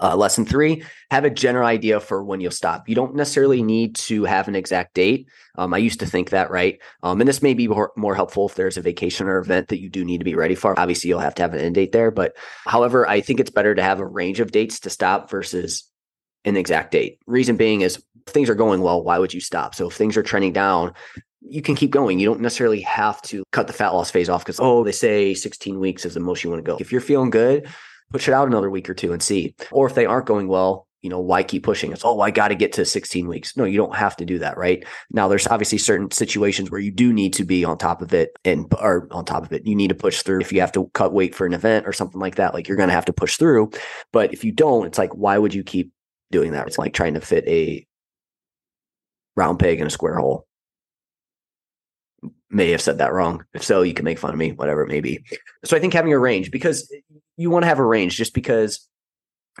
Uh, 0.00 0.16
lesson 0.16 0.44
three, 0.44 0.82
have 1.10 1.24
a 1.24 1.30
general 1.30 1.66
idea 1.66 2.00
for 2.00 2.24
when 2.24 2.40
you'll 2.40 2.50
stop. 2.50 2.88
You 2.88 2.94
don't 2.94 3.14
necessarily 3.14 3.62
need 3.62 3.96
to 3.96 4.24
have 4.24 4.48
an 4.48 4.54
exact 4.54 4.94
date. 4.94 5.28
Um, 5.56 5.74
I 5.74 5.78
used 5.78 6.00
to 6.00 6.06
think 6.06 6.30
that, 6.30 6.50
right? 6.50 6.78
Um, 7.02 7.20
and 7.20 7.28
this 7.28 7.42
may 7.42 7.54
be 7.54 7.68
more, 7.68 7.92
more 7.96 8.14
helpful 8.14 8.48
if 8.48 8.54
there's 8.54 8.76
a 8.76 8.82
vacation 8.82 9.26
or 9.26 9.38
event 9.38 9.68
that 9.68 9.80
you 9.80 9.90
do 9.90 10.04
need 10.04 10.18
to 10.18 10.24
be 10.24 10.34
ready 10.34 10.54
for. 10.54 10.78
Obviously, 10.78 11.08
you'll 11.08 11.18
have 11.18 11.34
to 11.36 11.42
have 11.42 11.54
an 11.54 11.60
end 11.60 11.74
date 11.74 11.92
there. 11.92 12.10
But 12.10 12.34
however, 12.66 13.08
I 13.08 13.20
think 13.20 13.40
it's 13.40 13.50
better 13.50 13.74
to 13.74 13.82
have 13.82 14.00
a 14.00 14.06
range 14.06 14.40
of 14.40 14.52
dates 14.52 14.80
to 14.80 14.90
stop 14.90 15.30
versus 15.30 15.84
an 16.44 16.56
exact 16.56 16.92
date. 16.92 17.18
Reason 17.26 17.56
being 17.56 17.82
is 17.82 18.02
things 18.26 18.48
are 18.48 18.54
going 18.54 18.80
well, 18.80 19.02
why 19.02 19.18
would 19.18 19.34
you 19.34 19.40
stop? 19.40 19.74
So 19.74 19.88
if 19.88 19.94
things 19.94 20.16
are 20.16 20.22
trending 20.22 20.52
down, 20.52 20.94
you 21.40 21.62
can 21.62 21.74
keep 21.74 21.90
going. 21.90 22.18
You 22.18 22.26
don't 22.26 22.40
necessarily 22.40 22.80
have 22.82 23.20
to 23.22 23.44
cut 23.52 23.66
the 23.66 23.72
fat 23.72 23.90
loss 23.90 24.10
phase 24.10 24.28
off 24.28 24.44
because, 24.44 24.60
oh, 24.60 24.84
they 24.84 24.92
say 24.92 25.34
16 25.34 25.78
weeks 25.78 26.04
is 26.04 26.14
the 26.14 26.20
most 26.20 26.44
you 26.44 26.50
want 26.50 26.64
to 26.64 26.70
go. 26.70 26.76
If 26.78 26.92
you're 26.92 27.00
feeling 27.00 27.30
good, 27.30 27.68
push 28.12 28.28
it 28.28 28.34
out 28.34 28.48
another 28.48 28.70
week 28.70 28.88
or 28.88 28.94
two 28.94 29.12
and 29.12 29.22
see. 29.22 29.54
Or 29.70 29.86
if 29.86 29.94
they 29.94 30.06
aren't 30.06 30.26
going 30.26 30.48
well, 30.48 30.86
you 31.02 31.10
know, 31.10 31.18
why 31.18 31.42
keep 31.42 31.64
pushing? 31.64 31.92
It's, 31.92 32.04
oh, 32.04 32.20
I 32.20 32.30
got 32.30 32.48
to 32.48 32.54
get 32.54 32.72
to 32.74 32.84
16 32.84 33.26
weeks. 33.26 33.56
No, 33.56 33.64
you 33.64 33.76
don't 33.76 33.96
have 33.96 34.16
to 34.16 34.24
do 34.24 34.38
that, 34.38 34.56
right? 34.56 34.84
Now, 35.10 35.26
there's 35.26 35.48
obviously 35.48 35.78
certain 35.78 36.10
situations 36.12 36.70
where 36.70 36.80
you 36.80 36.92
do 36.92 37.12
need 37.12 37.32
to 37.34 37.44
be 37.44 37.64
on 37.64 37.76
top 37.76 38.02
of 38.02 38.14
it 38.14 38.30
and, 38.44 38.72
or 38.78 39.08
on 39.10 39.24
top 39.24 39.42
of 39.44 39.52
it, 39.52 39.66
you 39.66 39.74
need 39.74 39.88
to 39.88 39.96
push 39.96 40.22
through. 40.22 40.40
If 40.40 40.52
you 40.52 40.60
have 40.60 40.72
to 40.72 40.88
cut 40.94 41.12
weight 41.12 41.34
for 41.34 41.44
an 41.44 41.54
event 41.54 41.88
or 41.88 41.92
something 41.92 42.20
like 42.20 42.36
that, 42.36 42.54
like 42.54 42.68
you're 42.68 42.76
going 42.76 42.88
to 42.88 42.94
have 42.94 43.06
to 43.06 43.12
push 43.12 43.36
through. 43.36 43.72
But 44.12 44.32
if 44.32 44.44
you 44.44 44.52
don't, 44.52 44.86
it's 44.86 44.98
like, 44.98 45.12
why 45.14 45.36
would 45.38 45.54
you 45.54 45.64
keep 45.64 45.92
doing 46.30 46.52
that? 46.52 46.68
It's 46.68 46.78
like 46.78 46.94
trying 46.94 47.14
to 47.14 47.20
fit 47.20 47.44
a 47.48 47.84
round 49.34 49.58
peg 49.58 49.80
in 49.80 49.86
a 49.88 49.90
square 49.90 50.16
hole. 50.16 50.46
may 52.48 52.70
have 52.70 52.80
said 52.80 52.98
that 52.98 53.12
wrong. 53.12 53.44
If 53.54 53.64
so, 53.64 53.82
you 53.82 53.94
can 53.94 54.04
make 54.04 54.20
fun 54.20 54.32
of 54.32 54.38
me, 54.38 54.52
whatever 54.52 54.82
it 54.82 54.88
may 54.88 55.00
be. 55.00 55.24
So 55.64 55.76
I 55.76 55.80
think 55.80 55.94
having 55.94 56.12
a 56.12 56.18
range 56.18 56.52
because 56.52 56.88
you 57.36 57.50
want 57.50 57.62
to 57.62 57.68
have 57.68 57.78
a 57.78 57.84
range 57.84 58.16
just 58.16 58.34
because 58.34 58.88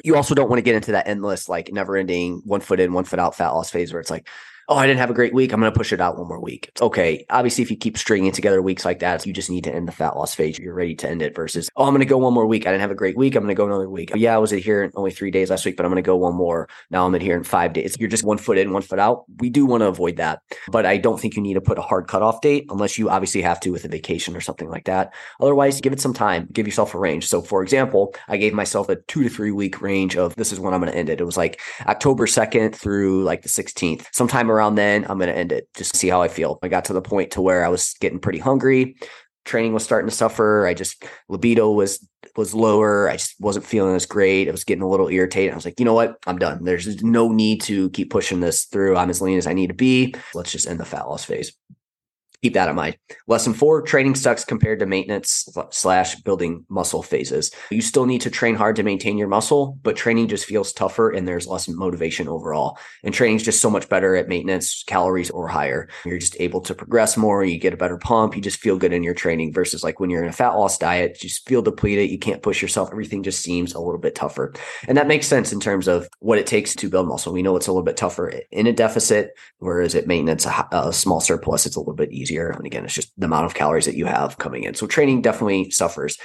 you 0.04 0.16
also 0.16 0.34
don't 0.34 0.48
want 0.48 0.58
to 0.58 0.62
get 0.62 0.74
into 0.74 0.92
that 0.92 1.06
endless, 1.06 1.48
like 1.48 1.72
never 1.72 1.96
ending 1.96 2.42
one 2.44 2.60
foot 2.60 2.80
in, 2.80 2.92
one 2.92 3.04
foot 3.04 3.18
out 3.18 3.34
fat 3.34 3.50
loss 3.50 3.70
phase 3.70 3.92
where 3.92 4.00
it's 4.00 4.10
like, 4.10 4.28
oh, 4.68 4.76
I 4.76 4.86
didn't 4.86 5.00
have 5.00 5.10
a 5.10 5.14
great 5.14 5.34
week. 5.34 5.52
I'm 5.52 5.60
going 5.60 5.72
to 5.72 5.78
push 5.78 5.92
it 5.92 6.00
out 6.00 6.18
one 6.18 6.28
more 6.28 6.40
week. 6.40 6.70
Okay. 6.80 7.24
Obviously, 7.30 7.62
if 7.62 7.70
you 7.70 7.76
keep 7.76 7.98
stringing 7.98 8.32
together 8.32 8.62
weeks 8.62 8.84
like 8.84 9.00
that, 9.00 9.26
you 9.26 9.32
just 9.32 9.50
need 9.50 9.64
to 9.64 9.74
end 9.74 9.88
the 9.88 9.92
fat 9.92 10.16
loss 10.16 10.34
phase. 10.34 10.58
You're 10.58 10.74
ready 10.74 10.94
to 10.96 11.08
end 11.08 11.22
it 11.22 11.34
versus, 11.34 11.68
oh, 11.76 11.84
I'm 11.84 11.90
going 11.90 12.00
to 12.00 12.06
go 12.06 12.18
one 12.18 12.34
more 12.34 12.46
week. 12.46 12.66
I 12.66 12.70
didn't 12.70 12.82
have 12.82 12.90
a 12.90 12.96
great 12.96 13.16
week. 13.16 13.34
I'm 13.34 13.42
going 13.42 13.54
to 13.54 13.58
go 13.58 13.66
another 13.66 13.90
week. 13.90 14.12
Yeah, 14.14 14.34
I 14.34 14.38
was 14.38 14.52
adherent 14.52 14.94
only 14.96 15.10
three 15.10 15.30
days 15.30 15.50
last 15.50 15.64
week, 15.64 15.76
but 15.76 15.84
I'm 15.84 15.90
going 15.90 16.02
to 16.02 16.06
go 16.06 16.16
one 16.16 16.34
more. 16.34 16.68
Now 16.90 17.06
I'm 17.06 17.14
in 17.14 17.20
here 17.20 17.36
in 17.36 17.44
five 17.44 17.72
days. 17.72 17.96
You're 17.98 18.08
just 18.08 18.24
one 18.24 18.38
foot 18.38 18.58
in, 18.58 18.72
one 18.72 18.82
foot 18.82 18.98
out. 18.98 19.24
We 19.38 19.50
do 19.50 19.66
want 19.66 19.82
to 19.82 19.88
avoid 19.88 20.16
that, 20.16 20.42
but 20.68 20.86
I 20.86 20.96
don't 20.96 21.20
think 21.20 21.36
you 21.36 21.42
need 21.42 21.54
to 21.54 21.60
put 21.60 21.78
a 21.78 21.82
hard 21.82 22.06
cutoff 22.06 22.40
date 22.40 22.66
unless 22.70 22.98
you 22.98 23.10
obviously 23.10 23.42
have 23.42 23.60
to 23.60 23.70
with 23.70 23.84
a 23.84 23.88
vacation 23.88 24.36
or 24.36 24.40
something 24.40 24.68
like 24.68 24.84
that. 24.84 25.12
Otherwise, 25.40 25.80
give 25.80 25.92
it 25.92 26.00
some 26.00 26.14
time, 26.14 26.48
give 26.52 26.66
yourself 26.66 26.94
a 26.94 26.98
range. 26.98 27.26
So, 27.26 27.42
for 27.42 27.62
example, 27.62 28.14
I 28.28 28.36
gave 28.36 28.54
myself 28.54 28.88
a 28.88 28.96
two 28.96 29.22
to 29.22 29.28
three 29.28 29.50
week 29.50 29.80
range 29.80 30.16
of 30.16 30.34
this 30.36 30.52
is 30.52 30.60
when 30.60 30.74
I'm 30.74 30.80
going 30.80 30.92
to 30.92 30.98
end 30.98 31.08
it. 31.08 31.20
It 31.20 31.24
was 31.24 31.36
like 31.36 31.60
October 31.86 32.26
2nd 32.26 32.74
through 32.74 33.24
like 33.24 33.42
the 33.42 33.48
16th. 33.48 34.06
Sometime 34.12 34.50
around 34.50 34.61
then, 34.70 35.04
I'm 35.08 35.18
going 35.18 35.28
to 35.28 35.36
end 35.36 35.52
it 35.52 35.68
just 35.76 35.96
see 35.96 36.08
how 36.08 36.22
I 36.22 36.28
feel. 36.28 36.58
I 36.62 36.68
got 36.68 36.86
to 36.86 36.92
the 36.92 37.02
point 37.02 37.32
to 37.32 37.40
where 37.40 37.64
I 37.64 37.68
was 37.68 37.94
getting 38.00 38.18
pretty 38.18 38.38
hungry. 38.38 38.96
Training 39.44 39.72
was 39.72 39.82
starting 39.82 40.08
to 40.08 40.14
suffer. 40.14 40.66
I 40.66 40.74
just 40.74 41.04
libido 41.28 41.72
was 41.72 42.06
was 42.36 42.54
lower. 42.54 43.08
I 43.08 43.14
just 43.14 43.34
wasn't 43.40 43.66
feeling 43.66 43.96
as 43.96 44.06
great. 44.06 44.48
I 44.48 44.52
was 44.52 44.64
getting 44.64 44.82
a 44.82 44.88
little 44.88 45.08
irritated. 45.08 45.52
I 45.52 45.56
was 45.56 45.64
like, 45.64 45.80
you 45.80 45.84
know 45.84 45.94
what? 45.94 46.16
I'm 46.26 46.38
done. 46.38 46.62
There's 46.64 47.02
no 47.02 47.28
need 47.28 47.60
to 47.62 47.90
keep 47.90 48.10
pushing 48.10 48.40
this 48.40 48.64
through. 48.64 48.96
I'm 48.96 49.10
as 49.10 49.20
lean 49.20 49.38
as 49.38 49.48
I 49.48 49.52
need 49.52 49.66
to 49.66 49.74
be. 49.74 50.14
Let's 50.32 50.52
just 50.52 50.68
end 50.68 50.78
the 50.78 50.84
fat 50.84 51.08
loss 51.08 51.24
phase 51.24 51.52
keep 52.42 52.54
that 52.54 52.68
in 52.68 52.74
mind. 52.74 52.96
Lesson 53.28 53.54
four 53.54 53.82
training 53.82 54.16
sucks 54.16 54.44
compared 54.44 54.80
to 54.80 54.86
maintenance 54.86 55.48
slash 55.70 56.16
building 56.16 56.66
muscle 56.68 57.02
phases. 57.02 57.52
You 57.70 57.80
still 57.80 58.04
need 58.04 58.20
to 58.22 58.30
train 58.30 58.56
hard 58.56 58.76
to 58.76 58.82
maintain 58.82 59.16
your 59.16 59.28
muscle, 59.28 59.78
but 59.82 59.96
training 59.96 60.26
just 60.26 60.44
feels 60.44 60.72
tougher 60.72 61.10
and 61.10 61.26
there's 61.26 61.46
less 61.46 61.68
motivation 61.68 62.28
overall. 62.28 62.78
And 63.04 63.14
training 63.14 63.36
is 63.36 63.44
just 63.44 63.60
so 63.60 63.70
much 63.70 63.88
better 63.88 64.16
at 64.16 64.28
maintenance, 64.28 64.82
calories 64.84 65.30
or 65.30 65.46
higher. 65.46 65.88
You're 66.04 66.18
just 66.18 66.36
able 66.40 66.60
to 66.62 66.74
progress 66.74 67.16
more. 67.16 67.44
You 67.44 67.58
get 67.58 67.74
a 67.74 67.76
better 67.76 67.96
pump. 67.96 68.34
You 68.34 68.42
just 68.42 68.58
feel 68.58 68.76
good 68.76 68.92
in 68.92 69.04
your 69.04 69.14
training 69.14 69.52
versus 69.52 69.84
like 69.84 70.00
when 70.00 70.10
you're 70.10 70.24
in 70.24 70.28
a 70.28 70.32
fat 70.32 70.54
loss 70.54 70.78
diet, 70.78 71.22
you 71.22 71.28
just 71.28 71.48
feel 71.48 71.62
depleted. 71.62 72.10
You 72.10 72.18
can't 72.18 72.42
push 72.42 72.60
yourself. 72.60 72.88
Everything 72.90 73.22
just 73.22 73.42
seems 73.42 73.72
a 73.72 73.80
little 73.80 74.00
bit 74.00 74.16
tougher. 74.16 74.52
And 74.88 74.98
that 74.98 75.06
makes 75.06 75.28
sense 75.28 75.52
in 75.52 75.60
terms 75.60 75.86
of 75.86 76.08
what 76.18 76.38
it 76.38 76.48
takes 76.48 76.74
to 76.74 76.88
build 76.88 77.06
muscle. 77.06 77.32
We 77.32 77.42
know 77.42 77.56
it's 77.56 77.68
a 77.68 77.72
little 77.72 77.84
bit 77.84 77.96
tougher 77.96 78.32
in 78.50 78.66
a 78.66 78.72
deficit, 78.72 79.30
whereas 79.58 79.94
at 79.94 80.08
maintenance, 80.08 80.44
a, 80.44 80.68
a 80.72 80.92
small 80.92 81.20
surplus, 81.20 81.66
it's 81.66 81.76
a 81.76 81.80
little 81.80 81.94
bit 81.94 82.10
easier 82.10 82.31
easier. 82.32 82.50
And 82.50 82.66
again, 82.66 82.84
it's 82.84 82.94
just 82.94 83.12
the 83.18 83.26
amount 83.26 83.46
of 83.46 83.54
calories 83.54 83.86
that 83.86 83.96
you 83.96 84.06
have 84.06 84.38
coming 84.38 84.64
in. 84.64 84.74
So 84.74 84.86
training 84.86 85.22
definitely 85.22 85.70
suffers. 85.70 86.18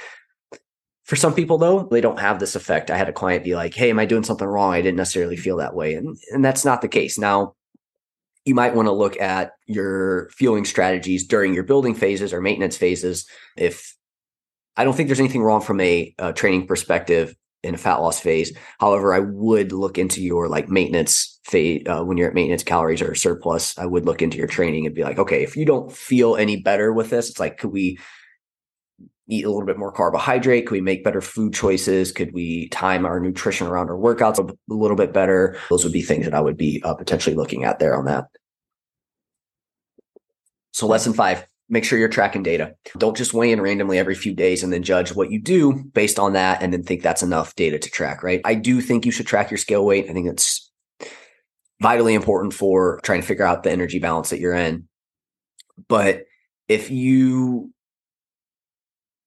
For 1.04 1.16
some 1.16 1.34
people, 1.34 1.58
though, 1.58 1.88
they 1.90 2.00
don't 2.00 2.20
have 2.20 2.38
this 2.38 2.54
effect. 2.54 2.90
I 2.90 2.98
had 2.98 3.08
a 3.08 3.14
client 3.14 3.44
be 3.44 3.54
like, 3.54 3.74
Hey, 3.74 3.90
am 3.90 3.98
I 3.98 4.06
doing 4.06 4.24
something 4.24 4.46
wrong? 4.46 4.72
I 4.74 4.82
didn't 4.82 4.96
necessarily 4.96 5.36
feel 5.36 5.56
that 5.56 5.74
way. 5.74 5.94
And, 5.94 6.18
and 6.32 6.44
that's 6.44 6.64
not 6.64 6.82
the 6.82 6.88
case. 6.88 7.18
Now, 7.18 7.54
you 8.44 8.54
might 8.54 8.74
want 8.74 8.86
to 8.86 8.92
look 8.92 9.18
at 9.20 9.52
your 9.66 10.30
fueling 10.30 10.64
strategies 10.64 11.26
during 11.26 11.54
your 11.54 11.64
building 11.64 11.94
phases 11.94 12.32
or 12.32 12.40
maintenance 12.40 12.76
phases. 12.76 13.26
If 13.56 13.94
I 14.76 14.84
don't 14.84 14.94
think 14.94 15.08
there's 15.08 15.20
anything 15.20 15.42
wrong 15.42 15.60
from 15.60 15.80
a, 15.80 16.14
a 16.18 16.32
training 16.32 16.66
perspective 16.66 17.34
in 17.68 17.74
a 17.74 17.78
fat 17.78 17.96
loss 17.96 18.18
phase. 18.18 18.56
However, 18.80 19.14
I 19.14 19.20
would 19.20 19.72
look 19.72 19.98
into 19.98 20.22
your 20.22 20.48
like 20.48 20.68
maintenance 20.68 21.38
phase 21.44 21.82
uh, 21.86 22.02
when 22.02 22.16
you're 22.16 22.28
at 22.28 22.34
maintenance 22.34 22.64
calories 22.64 23.02
or 23.02 23.14
surplus. 23.14 23.78
I 23.78 23.86
would 23.86 24.06
look 24.06 24.22
into 24.22 24.38
your 24.38 24.46
training 24.46 24.86
and 24.86 24.94
be 24.94 25.04
like, 25.04 25.18
okay, 25.18 25.42
if 25.42 25.56
you 25.56 25.64
don't 25.64 25.92
feel 25.92 26.36
any 26.36 26.56
better 26.56 26.92
with 26.92 27.10
this, 27.10 27.30
it's 27.30 27.38
like, 27.38 27.58
could 27.58 27.70
we 27.70 27.98
eat 29.28 29.44
a 29.44 29.50
little 29.50 29.66
bit 29.66 29.78
more 29.78 29.92
carbohydrate? 29.92 30.66
Could 30.66 30.72
we 30.72 30.80
make 30.80 31.04
better 31.04 31.20
food 31.20 31.52
choices? 31.52 32.10
Could 32.10 32.32
we 32.32 32.68
time 32.70 33.04
our 33.04 33.20
nutrition 33.20 33.66
around 33.66 33.90
our 33.90 33.96
workouts 33.96 34.38
a 34.38 34.54
little 34.72 34.96
bit 34.96 35.12
better? 35.12 35.56
Those 35.68 35.84
would 35.84 35.92
be 35.92 36.02
things 36.02 36.24
that 36.24 36.34
I 36.34 36.40
would 36.40 36.56
be 36.56 36.82
uh, 36.82 36.94
potentially 36.94 37.36
looking 37.36 37.64
at 37.64 37.78
there 37.78 37.96
on 37.96 38.06
that. 38.06 38.28
So, 40.72 40.86
lesson 40.86 41.12
five 41.12 41.46
make 41.68 41.84
sure 41.84 41.98
you're 41.98 42.08
tracking 42.08 42.42
data. 42.42 42.74
Don't 42.96 43.16
just 43.16 43.34
weigh 43.34 43.52
in 43.52 43.60
randomly 43.60 43.98
every 43.98 44.14
few 44.14 44.34
days 44.34 44.62
and 44.62 44.72
then 44.72 44.82
judge 44.82 45.14
what 45.14 45.30
you 45.30 45.40
do 45.40 45.84
based 45.92 46.18
on 46.18 46.32
that 46.32 46.62
and 46.62 46.72
then 46.72 46.82
think 46.82 47.02
that's 47.02 47.22
enough 47.22 47.54
data 47.56 47.78
to 47.78 47.90
track, 47.90 48.22
right? 48.22 48.40
I 48.44 48.54
do 48.54 48.80
think 48.80 49.04
you 49.04 49.12
should 49.12 49.26
track 49.26 49.50
your 49.50 49.58
scale 49.58 49.84
weight. 49.84 50.08
I 50.08 50.12
think 50.12 50.28
it's 50.28 50.70
vitally 51.80 52.14
important 52.14 52.54
for 52.54 53.00
trying 53.02 53.20
to 53.20 53.26
figure 53.26 53.44
out 53.44 53.62
the 53.62 53.70
energy 53.70 53.98
balance 53.98 54.30
that 54.30 54.40
you're 54.40 54.54
in. 54.54 54.88
But 55.88 56.24
if 56.68 56.90
you 56.90 57.72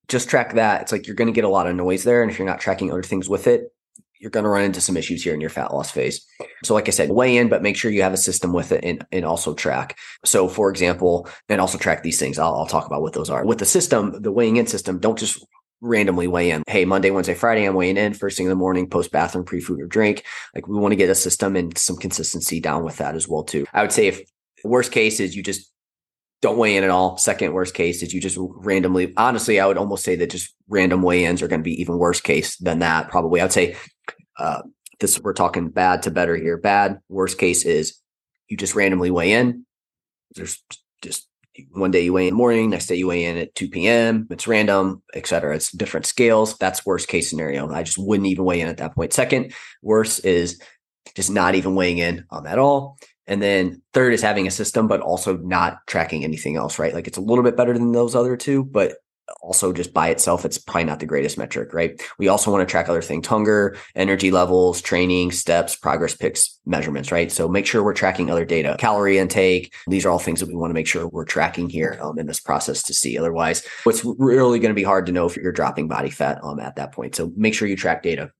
just 0.08 0.30
track 0.30 0.56
that, 0.56 0.82
it's 0.82 0.92
like 0.92 1.08
you're 1.08 1.16
going 1.16 1.28
to 1.28 1.34
get 1.34 1.46
a 1.46 1.50
lot 1.50 1.68
of 1.68 1.76
noise 1.76 2.04
there. 2.04 2.22
And 2.22 2.32
if 2.32 2.38
you're 2.38 2.48
not 2.48 2.60
tracking 2.60 2.92
other 2.92 3.04
things 3.04 3.30
with 3.30 3.48
it, 3.48 3.74
you're 4.22 4.32
going 4.32 4.44
to 4.44 4.50
run 4.50 4.64
into 4.64 4.80
some 4.80 4.96
issues 4.96 5.24
here 5.24 5.34
in 5.34 5.42
your 5.42 5.50
fat 5.50 5.74
loss 5.74 5.90
phase. 5.90 6.26
So, 6.64 6.76
like 6.76 6.88
I 6.88 6.92
said, 6.92 7.10
weigh 7.10 7.38
in, 7.38 7.50
but 7.50 7.64
make 7.64 7.76
sure 7.76 7.90
you 7.90 8.04
have 8.04 8.14
a 8.14 8.18
system 8.18 8.54
with 8.54 8.72
it 8.72 8.84
and, 8.84 9.06
and 9.12 9.26
also 9.26 9.56
track. 9.56 9.98
So, 10.24 10.48
for 10.48 10.70
example, 10.70 11.28
and 11.50 11.60
also 11.60 11.78
track 11.78 12.04
these 12.04 12.20
things. 12.20 12.38
I'll, 12.38 12.54
I'll 12.56 12.68
talk 12.68 12.86
about 12.86 13.02
what 13.02 13.14
those 13.14 13.32
are. 13.32 13.44
With 13.46 13.58
the 13.58 13.66
system, 13.66 14.22
the 14.22 14.32
weighing 14.32 14.58
in 14.58 14.68
system, 14.68 15.00
don't 15.00 15.18
just 15.18 15.44
randomly 15.82 16.28
weigh 16.28 16.52
in. 16.52 16.62
Hey, 16.68 16.86
Monday, 16.86 17.10
Wednesday, 17.10 17.34
Friday, 17.34 17.66
I'm 17.66 17.74
weighing 17.74 17.98
in 17.98 18.14
first 18.14 18.38
thing 18.38 18.46
in 18.46 18.52
the 18.52 18.56
morning, 18.56 18.88
post 18.88 19.12
bathroom, 19.12 19.44
pre 19.44 19.60
food 19.60 19.82
or 19.82 19.88
drink. 19.88 20.24
Like 20.54 20.68
we 20.68 20.78
want 20.78 20.92
to 20.92 20.98
get 20.98 21.10
a 21.10 21.16
system 21.16 21.56
and 21.56 21.76
some 21.76 21.98
consistency 21.98 22.60
down 22.60 22.84
with 22.84 22.98
that 22.98 23.16
as 23.16 23.28
well 23.28 23.44
too. 23.44 23.66
I 23.74 23.82
would 23.82 23.92
say 23.92 24.08
if 24.08 24.22
worst 24.64 24.92
case 24.92 25.20
is 25.20 25.36
you 25.36 25.42
just 25.42 25.72
don't 26.42 26.58
weigh 26.58 26.76
in 26.76 26.84
at 26.84 26.90
all. 26.90 27.18
Second 27.18 27.54
worst 27.54 27.74
case 27.74 28.02
is 28.02 28.14
you 28.14 28.20
just 28.20 28.38
randomly. 28.40 29.14
Honestly, 29.16 29.60
I 29.60 29.68
would 29.68 29.78
almost 29.78 30.04
say 30.04 30.16
that 30.16 30.32
just 30.32 30.54
random 30.68 31.04
weigh-ins 31.04 31.42
are 31.42 31.48
going 31.48 31.60
to 31.60 31.64
be 31.64 31.80
even 31.80 32.00
worse 32.00 32.20
case 32.20 32.58
than 32.58 32.80
that. 32.80 33.10
Probably, 33.10 33.42
I'd 33.42 33.52
say 33.52 33.76
uh, 34.42 34.62
this 35.00 35.20
we're 35.20 35.34
talking 35.34 35.70
bad 35.70 36.04
to 36.04 36.12
better 36.12 36.36
here. 36.36 36.58
Bad 36.58 37.00
worst 37.10 37.38
case 37.38 37.64
is 37.64 38.00
you 38.48 38.58
just 38.58 38.76
randomly 38.76 39.12
weigh 39.12 39.34
in. 39.34 39.66
There's 40.36 40.64
just 41.02 41.28
one 41.72 41.92
day 41.92 42.02
you 42.02 42.14
weigh 42.14 42.28
in 42.28 42.34
the 42.34 42.38
morning, 42.38 42.70
next 42.70 42.88
day 42.88 42.96
you 42.96 43.08
weigh 43.08 43.26
in 43.26 43.38
at 43.38 43.54
2 43.56 43.70
p.m. 43.70 44.28
It's 44.32 44.48
random, 44.48 45.04
et 45.14 45.28
cetera. 45.28 45.56
It's 45.56 45.72
different 45.72 46.06
scales. 46.06 46.58
That's 46.58 46.86
worst 46.86 47.08
case 47.08 47.30
scenario. 47.30 47.70
I 47.70 47.84
just 47.84 47.98
wouldn't 47.98 48.28
even 48.28 48.46
weigh 48.46 48.62
in 48.62 48.68
at 48.68 48.78
that 48.78 48.96
point. 48.96 49.14
Second, 49.14 49.54
worse 49.82 50.20
is 50.20 50.60
just 51.16 51.30
not 51.30 51.56
even 51.56 51.76
weighing 51.76 51.98
in 51.98 52.26
um, 52.32 52.48
at 52.48 52.60
all. 52.60 52.98
And 53.28 53.42
then 53.42 53.82
third 53.94 54.14
is 54.14 54.22
having 54.22 54.48
a 54.48 54.52
system, 54.52 54.88
but 54.88 55.02
also 55.02 55.38
not 55.38 55.80
tracking 55.88 56.24
anything 56.24 56.56
else, 56.56 56.80
right? 56.80 56.94
Like 56.94 57.08
it's 57.08 57.18
a 57.18 57.22
little 57.22 57.44
bit 57.44 57.58
better 57.58 57.74
than 57.74 57.92
those 57.92 58.16
other 58.16 58.36
two, 58.36 58.64
but 58.64 58.96
also 59.42 59.74
just 59.74 59.94
by 59.94 60.10
itself, 60.10 60.46
it's 60.46 60.58
probably 60.58 60.84
not 60.86 61.00
the 61.00 61.06
greatest 61.06 61.38
metric, 61.38 61.74
right? 61.74 62.02
We 62.18 62.28
also 62.28 62.52
want 62.52 62.68
to 62.68 62.72
track 62.72 62.90
other 62.90 63.02
things, 63.02 63.28
hunger, 63.28 63.78
energy 63.96 64.32
levels, 64.32 64.82
training, 64.82 65.32
steps, 65.32 65.76
progress 65.76 66.16
picks, 66.16 66.60
measurements, 66.66 67.12
right? 67.12 67.32
So 67.32 67.48
make 67.48 67.66
sure 67.66 67.84
we're 67.84 67.94
tracking 67.94 68.30
other 68.30 68.46
data, 68.46 68.76
calorie 68.80 69.18
intake. 69.18 69.74
These 69.88 70.06
are 70.06 70.10
all 70.10 70.20
things 70.20 70.40
that 70.40 70.48
we 70.48 70.56
want 70.56 70.72
to 70.72 70.76
make 70.76 70.88
sure 70.88 71.08
we're 71.08 71.26
tracking 71.26 71.70
here 71.70 72.00
um, 72.02 72.20
in 72.20 72.28
this 72.28 72.40
process 72.40 72.84
to 72.84 72.94
see. 72.94 73.18
Otherwise, 73.18 73.66
it's 73.86 74.04
really 74.04 74.60
going 74.60 74.72
to 74.72 74.80
be 74.80 74.84
hard 74.84 75.06
to 75.06 75.12
know 75.12 75.26
if 75.26 75.38
you're 75.38 75.52
dropping 75.52 75.88
body 75.88 76.10
fat 76.10 76.40
um, 76.44 76.60
at 76.60 76.76
that 76.76 76.92
point. 76.92 77.16
So 77.16 77.32
make 77.36 77.54
sure 77.54 77.68
you 77.68 77.76
track 77.76 78.04
data. 78.04 78.32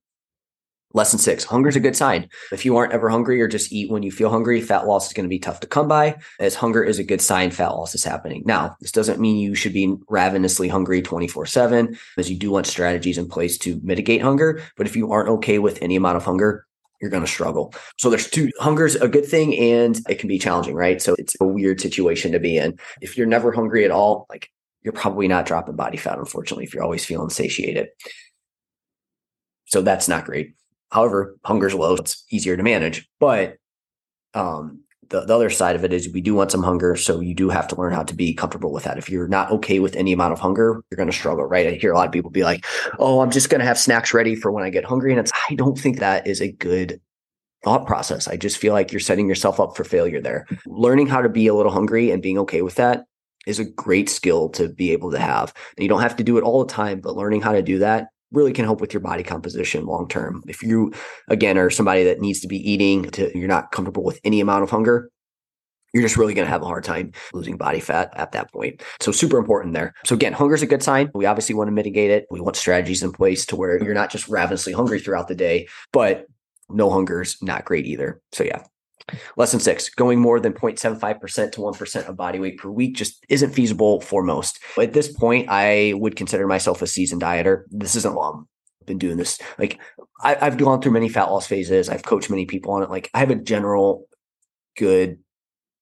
Lesson 0.94 1.18
six, 1.18 1.44
hunger 1.44 1.68
is 1.68 1.76
a 1.76 1.80
good 1.80 1.96
sign. 1.96 2.28
If 2.50 2.64
you 2.64 2.76
aren't 2.76 2.92
ever 2.92 3.08
hungry 3.08 3.40
or 3.40 3.48
just 3.48 3.72
eat 3.72 3.90
when 3.90 4.02
you 4.02 4.12
feel 4.12 4.30
hungry, 4.30 4.60
fat 4.60 4.86
loss 4.86 5.06
is 5.06 5.12
going 5.12 5.24
to 5.24 5.30
be 5.30 5.38
tough 5.38 5.60
to 5.60 5.66
come 5.66 5.88
by, 5.88 6.16
as 6.38 6.54
hunger 6.54 6.84
is 6.84 6.98
a 6.98 7.04
good 7.04 7.20
sign 7.20 7.50
fat 7.50 7.70
loss 7.70 7.94
is 7.94 8.04
happening. 8.04 8.42
Now, 8.44 8.76
this 8.80 8.92
doesn't 8.92 9.20
mean 9.20 9.38
you 9.38 9.54
should 9.54 9.72
be 9.72 9.94
ravenously 10.08 10.68
hungry 10.68 11.02
24 11.02 11.46
7, 11.46 11.98
as 12.18 12.30
you 12.30 12.36
do 12.36 12.50
want 12.50 12.66
strategies 12.66 13.18
in 13.18 13.28
place 13.28 13.56
to 13.58 13.80
mitigate 13.82 14.22
hunger. 14.22 14.62
But 14.76 14.86
if 14.86 14.96
you 14.96 15.10
aren't 15.10 15.30
okay 15.30 15.58
with 15.58 15.78
any 15.80 15.96
amount 15.96 16.16
of 16.16 16.24
hunger, 16.24 16.66
you're 17.00 17.10
going 17.10 17.24
to 17.24 17.30
struggle. 17.30 17.74
So 17.98 18.08
there's 18.08 18.30
two 18.30 18.50
hunger's 18.60 18.94
a 18.94 19.08
good 19.08 19.26
thing 19.26 19.56
and 19.58 20.00
it 20.08 20.20
can 20.20 20.28
be 20.28 20.38
challenging, 20.38 20.74
right? 20.74 21.02
So 21.02 21.16
it's 21.18 21.36
a 21.40 21.44
weird 21.44 21.80
situation 21.80 22.30
to 22.32 22.38
be 22.38 22.56
in. 22.56 22.78
If 23.00 23.18
you're 23.18 23.26
never 23.26 23.50
hungry 23.50 23.84
at 23.84 23.90
all, 23.90 24.26
like 24.30 24.48
you're 24.82 24.92
probably 24.92 25.26
not 25.26 25.44
dropping 25.44 25.74
body 25.74 25.96
fat, 25.96 26.18
unfortunately, 26.18 26.64
if 26.64 26.72
you're 26.72 26.84
always 26.84 27.04
feeling 27.04 27.28
satiated. 27.28 27.88
So 29.66 29.82
that's 29.82 30.06
not 30.06 30.24
great. 30.24 30.54
However, 30.92 31.36
hunger's 31.44 31.74
low, 31.74 31.94
it's 31.94 32.24
easier 32.30 32.56
to 32.56 32.62
manage. 32.62 33.08
But 33.18 33.56
um, 34.34 34.82
the, 35.08 35.22
the 35.22 35.34
other 35.34 35.48
side 35.48 35.74
of 35.74 35.84
it 35.84 35.92
is 35.92 36.12
we 36.12 36.20
do 36.20 36.34
want 36.34 36.52
some 36.52 36.62
hunger. 36.62 36.96
So 36.96 37.20
you 37.20 37.34
do 37.34 37.48
have 37.48 37.66
to 37.68 37.76
learn 37.76 37.94
how 37.94 38.02
to 38.02 38.14
be 38.14 38.34
comfortable 38.34 38.72
with 38.72 38.84
that. 38.84 38.98
If 38.98 39.08
you're 39.08 39.26
not 39.26 39.50
okay 39.52 39.78
with 39.78 39.96
any 39.96 40.12
amount 40.12 40.34
of 40.34 40.38
hunger, 40.38 40.82
you're 40.90 40.96
going 40.96 41.10
to 41.10 41.16
struggle, 41.16 41.46
right? 41.46 41.66
I 41.66 41.70
hear 41.72 41.92
a 41.92 41.96
lot 41.96 42.06
of 42.06 42.12
people 42.12 42.30
be 42.30 42.44
like, 42.44 42.66
oh, 42.98 43.20
I'm 43.20 43.30
just 43.30 43.48
going 43.48 43.60
to 43.60 43.66
have 43.66 43.78
snacks 43.78 44.12
ready 44.12 44.34
for 44.34 44.52
when 44.52 44.64
I 44.64 44.70
get 44.70 44.84
hungry. 44.84 45.12
And 45.12 45.20
it's, 45.20 45.32
I 45.48 45.54
don't 45.54 45.78
think 45.78 45.98
that 45.98 46.26
is 46.26 46.42
a 46.42 46.52
good 46.52 47.00
thought 47.64 47.86
process. 47.86 48.28
I 48.28 48.36
just 48.36 48.58
feel 48.58 48.74
like 48.74 48.92
you're 48.92 49.00
setting 49.00 49.28
yourself 49.28 49.60
up 49.60 49.74
for 49.74 49.84
failure 49.84 50.20
there. 50.20 50.46
Learning 50.66 51.06
how 51.06 51.22
to 51.22 51.28
be 51.30 51.46
a 51.46 51.54
little 51.54 51.72
hungry 51.72 52.10
and 52.10 52.20
being 52.20 52.38
okay 52.38 52.60
with 52.60 52.74
that 52.74 53.04
is 53.46 53.58
a 53.58 53.64
great 53.64 54.10
skill 54.10 54.50
to 54.50 54.68
be 54.68 54.92
able 54.92 55.10
to 55.10 55.18
have. 55.18 55.54
you 55.78 55.88
don't 55.88 56.02
have 56.02 56.16
to 56.16 56.24
do 56.24 56.36
it 56.36 56.44
all 56.44 56.64
the 56.64 56.72
time, 56.72 57.00
but 57.00 57.16
learning 57.16 57.40
how 57.40 57.52
to 57.52 57.62
do 57.62 57.78
that 57.78 58.08
really 58.32 58.52
can 58.52 58.64
help 58.64 58.80
with 58.80 58.92
your 58.92 59.00
body 59.00 59.22
composition 59.22 59.86
long 59.86 60.08
term. 60.08 60.42
If 60.46 60.62
you 60.62 60.92
again 61.28 61.58
are 61.58 61.70
somebody 61.70 62.04
that 62.04 62.20
needs 62.20 62.40
to 62.40 62.48
be 62.48 62.58
eating 62.70 63.10
to 63.10 63.36
you're 63.36 63.48
not 63.48 63.72
comfortable 63.72 64.04
with 64.04 64.20
any 64.24 64.40
amount 64.40 64.64
of 64.64 64.70
hunger, 64.70 65.10
you're 65.92 66.02
just 66.02 66.16
really 66.16 66.34
going 66.34 66.46
to 66.46 66.50
have 66.50 66.62
a 66.62 66.66
hard 66.66 66.84
time 66.84 67.12
losing 67.32 67.56
body 67.56 67.80
fat 67.80 68.10
at 68.16 68.32
that 68.32 68.50
point. 68.52 68.82
So 69.00 69.12
super 69.12 69.38
important 69.38 69.74
there. 69.74 69.92
So 70.04 70.14
again, 70.14 70.32
hunger 70.32 70.54
is 70.54 70.62
a 70.62 70.66
good 70.66 70.82
sign. 70.82 71.10
We 71.14 71.26
obviously 71.26 71.54
want 71.54 71.68
to 71.68 71.72
mitigate 71.72 72.10
it. 72.10 72.26
We 72.30 72.40
want 72.40 72.56
strategies 72.56 73.02
in 73.02 73.12
place 73.12 73.44
to 73.46 73.56
where 73.56 73.82
you're 73.82 73.94
not 73.94 74.10
just 74.10 74.28
ravenously 74.28 74.72
hungry 74.72 75.00
throughout 75.00 75.28
the 75.28 75.34
day, 75.34 75.68
but 75.92 76.26
no 76.70 76.90
hunger 76.90 77.22
is 77.22 77.36
not 77.42 77.64
great 77.64 77.86
either. 77.86 78.20
So 78.32 78.44
yeah. 78.44 78.62
Lesson 79.36 79.60
six, 79.60 79.88
going 79.90 80.20
more 80.20 80.40
than 80.40 80.52
0.75% 80.52 81.52
to 81.52 81.60
1% 81.60 82.08
of 82.08 82.16
body 82.16 82.38
weight 82.38 82.58
per 82.58 82.70
week 82.70 82.96
just 82.96 83.24
isn't 83.28 83.52
feasible 83.52 84.00
for 84.00 84.22
most. 84.22 84.60
At 84.78 84.92
this 84.92 85.12
point, 85.12 85.48
I 85.50 85.94
would 85.96 86.16
consider 86.16 86.46
myself 86.46 86.82
a 86.82 86.86
seasoned 86.86 87.22
dieter. 87.22 87.64
This 87.70 87.96
isn't 87.96 88.14
long. 88.14 88.46
I've 88.80 88.86
been 88.86 88.98
doing 88.98 89.16
this. 89.16 89.38
Like 89.58 89.80
I, 90.20 90.36
I've 90.40 90.58
gone 90.58 90.80
through 90.80 90.92
many 90.92 91.08
fat 91.08 91.30
loss 91.30 91.46
phases. 91.46 91.88
I've 91.88 92.04
coached 92.04 92.30
many 92.30 92.46
people 92.46 92.72
on 92.72 92.82
it. 92.82 92.90
Like 92.90 93.10
I 93.14 93.20
have 93.20 93.30
a 93.30 93.36
general 93.36 94.08
good 94.76 95.18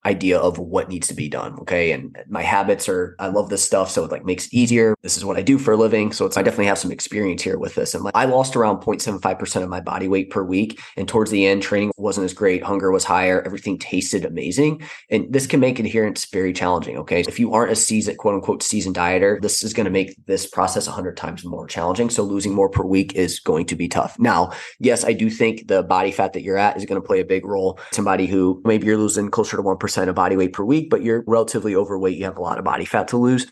idea 0.07 0.39
of 0.39 0.59
what 0.59 0.89
needs 0.89 1.09
to 1.09 1.15
be 1.15 1.29
done. 1.29 1.59
Okay. 1.61 1.93
And 1.93 2.17
my 2.29 2.43
habits 2.43 2.89
are, 2.89 3.17
I 3.19 3.29
love 3.29 3.51
this 3.51 3.65
stuff. 3.65 3.91
So 3.91 4.05
it 4.05 4.11
like 4.11 4.25
makes 4.25 4.47
it 4.47 4.55
easier. 4.55 4.95
This 5.03 5.17
is 5.17 5.25
what 5.25 5.37
I 5.37 5.43
do 5.43 5.59
for 5.59 5.73
a 5.73 5.77
living. 5.77 6.13
So 6.13 6.25
it's, 6.25 6.37
I 6.37 6.43
definitely 6.43 6.67
have 6.67 6.79
some 6.79 6.91
experience 6.91 7.43
here 7.43 7.59
with 7.59 7.75
this. 7.75 7.95
And 7.95 8.03
like, 8.03 8.17
I 8.17 8.25
lost 8.25 8.57
around 8.57 8.79
0.75% 8.83 9.63
of 9.63 9.69
my 9.69 9.81
body 9.81 10.09
weight 10.09 10.31
per 10.31 10.43
week. 10.43 10.81
And 10.97 11.07
towards 11.07 11.31
the 11.31 11.47
end, 11.47 11.63
training 11.63 11.93
wasn't 11.99 12.25
as 12.25 12.33
great. 12.33 12.63
Hunger 12.63 12.91
was 12.91 13.05
higher. 13.05 13.43
Everything 13.43 13.79
tasted 13.79 14.25
amazing. 14.25 14.83
And 15.11 15.31
this 15.31 15.47
can 15.47 15.61
make 15.61 15.79
adherence 15.79 16.27
very 16.31 16.53
challenging. 16.55 16.97
Okay. 16.99 17.21
If 17.21 17.39
you 17.39 17.53
aren't 17.53 17.73
a 17.73 17.77
seasoned, 17.77 18.19
quote 18.19 18.35
unquote, 18.35 18.63
seasoned 18.63 18.97
dieter, 18.97 19.41
this 19.43 19.63
is 19.63 19.75
going 19.75 19.85
to 19.85 19.91
make 19.91 20.17
this 20.27 20.47
process 20.47 20.87
a 20.87 20.93
hundred 20.93 21.19
times 21.19 21.45
more 21.45 21.67
challenging. 21.67 22.09
So 22.09 22.23
losing 22.23 22.55
more 22.55 22.71
per 22.71 22.85
week 22.85 23.15
is 23.15 23.39
going 23.39 23.67
to 23.67 23.77
be 23.77 23.89
tough. 23.89 24.19
Now, 24.19 24.53
yes, 24.79 25.05
I 25.05 25.13
do 25.13 25.29
think 25.29 25.69
the 25.69 25.83
body 25.83 26.11
fat 26.11 26.33
that 26.33 26.43
you're 26.43 26.57
at 26.57 26.79
is 26.79 26.87
going 26.87 27.01
to 27.01 27.07
play 27.07 27.21
a 27.21 27.25
big 27.25 27.45
role. 27.45 27.79
Somebody 27.93 28.27
who 28.27 28.63
maybe 28.65 28.87
you're 28.87 28.97
losing 28.97 29.31
closer 29.31 29.59
to 29.59 29.63
1% 29.63 29.90
percent 29.91 30.09
of 30.09 30.15
body 30.15 30.37
weight 30.37 30.53
per 30.53 30.63
week, 30.63 30.89
but 30.89 31.03
you're 31.03 31.25
relatively 31.27 31.75
overweight, 31.75 32.17
you 32.17 32.25
have 32.25 32.37
a 32.37 32.43
lot 32.43 32.59
of 32.59 32.65
body 32.65 32.85
fat 32.85 33.09
to 33.09 33.17
lose. 33.17 33.51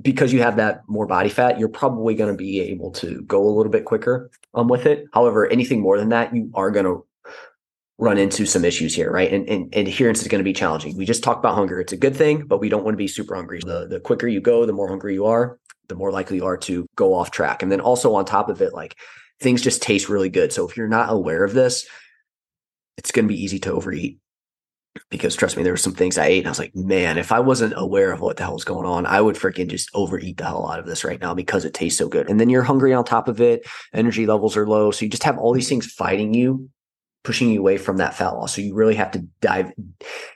Because 0.00 0.32
you 0.32 0.40
have 0.40 0.56
that 0.56 0.82
more 0.86 1.06
body 1.06 1.28
fat, 1.28 1.58
you're 1.58 1.68
probably 1.68 2.14
going 2.14 2.30
to 2.30 2.36
be 2.36 2.60
able 2.60 2.92
to 2.92 3.22
go 3.22 3.42
a 3.42 3.50
little 3.50 3.72
bit 3.72 3.84
quicker 3.84 4.30
um, 4.54 4.68
with 4.68 4.86
it. 4.86 5.04
However, 5.12 5.48
anything 5.48 5.80
more 5.80 5.98
than 5.98 6.10
that, 6.10 6.34
you 6.34 6.50
are 6.54 6.70
going 6.70 6.84
to 6.86 7.04
run 7.98 8.16
into 8.16 8.46
some 8.46 8.64
issues 8.64 8.94
here, 8.94 9.10
right? 9.10 9.32
And, 9.32 9.48
and, 9.48 9.74
and 9.74 9.88
adherence 9.88 10.22
is 10.22 10.28
going 10.28 10.38
to 10.38 10.44
be 10.44 10.52
challenging. 10.52 10.96
We 10.96 11.04
just 11.04 11.24
talked 11.24 11.40
about 11.40 11.56
hunger. 11.56 11.80
It's 11.80 11.92
a 11.92 11.96
good 11.96 12.16
thing, 12.16 12.46
but 12.46 12.60
we 12.60 12.68
don't 12.68 12.84
want 12.84 12.94
to 12.94 12.98
be 12.98 13.08
super 13.08 13.34
hungry. 13.34 13.60
The, 13.66 13.88
the 13.88 14.00
quicker 14.00 14.28
you 14.28 14.40
go, 14.40 14.64
the 14.64 14.72
more 14.72 14.88
hungry 14.88 15.14
you 15.14 15.26
are, 15.26 15.58
the 15.88 15.96
more 15.96 16.12
likely 16.12 16.36
you 16.36 16.46
are 16.46 16.56
to 16.58 16.86
go 16.94 17.12
off 17.12 17.32
track. 17.32 17.62
And 17.62 17.70
then 17.70 17.80
also 17.80 18.14
on 18.14 18.24
top 18.24 18.48
of 18.48 18.62
it, 18.62 18.72
like 18.72 18.96
things 19.40 19.60
just 19.60 19.82
taste 19.82 20.08
really 20.08 20.30
good. 20.30 20.52
So 20.52 20.68
if 20.68 20.76
you're 20.76 20.88
not 20.88 21.12
aware 21.12 21.44
of 21.44 21.52
this, 21.52 21.86
it's 22.96 23.10
going 23.10 23.26
to 23.26 23.34
be 23.34 23.42
easy 23.42 23.58
to 23.58 23.72
overeat 23.72 24.20
because 25.08 25.34
trust 25.34 25.56
me, 25.56 25.62
there 25.62 25.72
were 25.72 25.76
some 25.76 25.94
things 25.94 26.18
I 26.18 26.26
ate 26.26 26.38
and 26.38 26.46
I 26.46 26.50
was 26.50 26.58
like, 26.58 26.74
man, 26.74 27.18
if 27.18 27.32
I 27.32 27.40
wasn't 27.40 27.74
aware 27.76 28.12
of 28.12 28.20
what 28.20 28.36
the 28.36 28.44
hell 28.44 28.54
was 28.54 28.64
going 28.64 28.86
on, 28.86 29.06
I 29.06 29.20
would 29.20 29.36
freaking 29.36 29.68
just 29.68 29.90
overeat 29.94 30.36
the 30.36 30.44
hell 30.44 30.70
out 30.70 30.78
of 30.78 30.86
this 30.86 31.04
right 31.04 31.20
now 31.20 31.34
because 31.34 31.64
it 31.64 31.74
tastes 31.74 31.98
so 31.98 32.08
good. 32.08 32.28
And 32.28 32.38
then 32.38 32.50
you're 32.50 32.62
hungry 32.62 32.92
on 32.92 33.04
top 33.04 33.28
of 33.28 33.40
it, 33.40 33.66
energy 33.92 34.26
levels 34.26 34.56
are 34.56 34.66
low. 34.66 34.90
So 34.90 35.04
you 35.04 35.10
just 35.10 35.24
have 35.24 35.38
all 35.38 35.52
these 35.52 35.68
things 35.68 35.90
fighting 35.90 36.34
you, 36.34 36.68
pushing 37.24 37.50
you 37.50 37.60
away 37.60 37.76
from 37.76 37.98
that 37.98 38.14
fat 38.14 38.30
loss. 38.30 38.54
So 38.54 38.62
you 38.62 38.74
really 38.74 38.94
have 38.94 39.10
to 39.12 39.20
dive, 39.40 39.72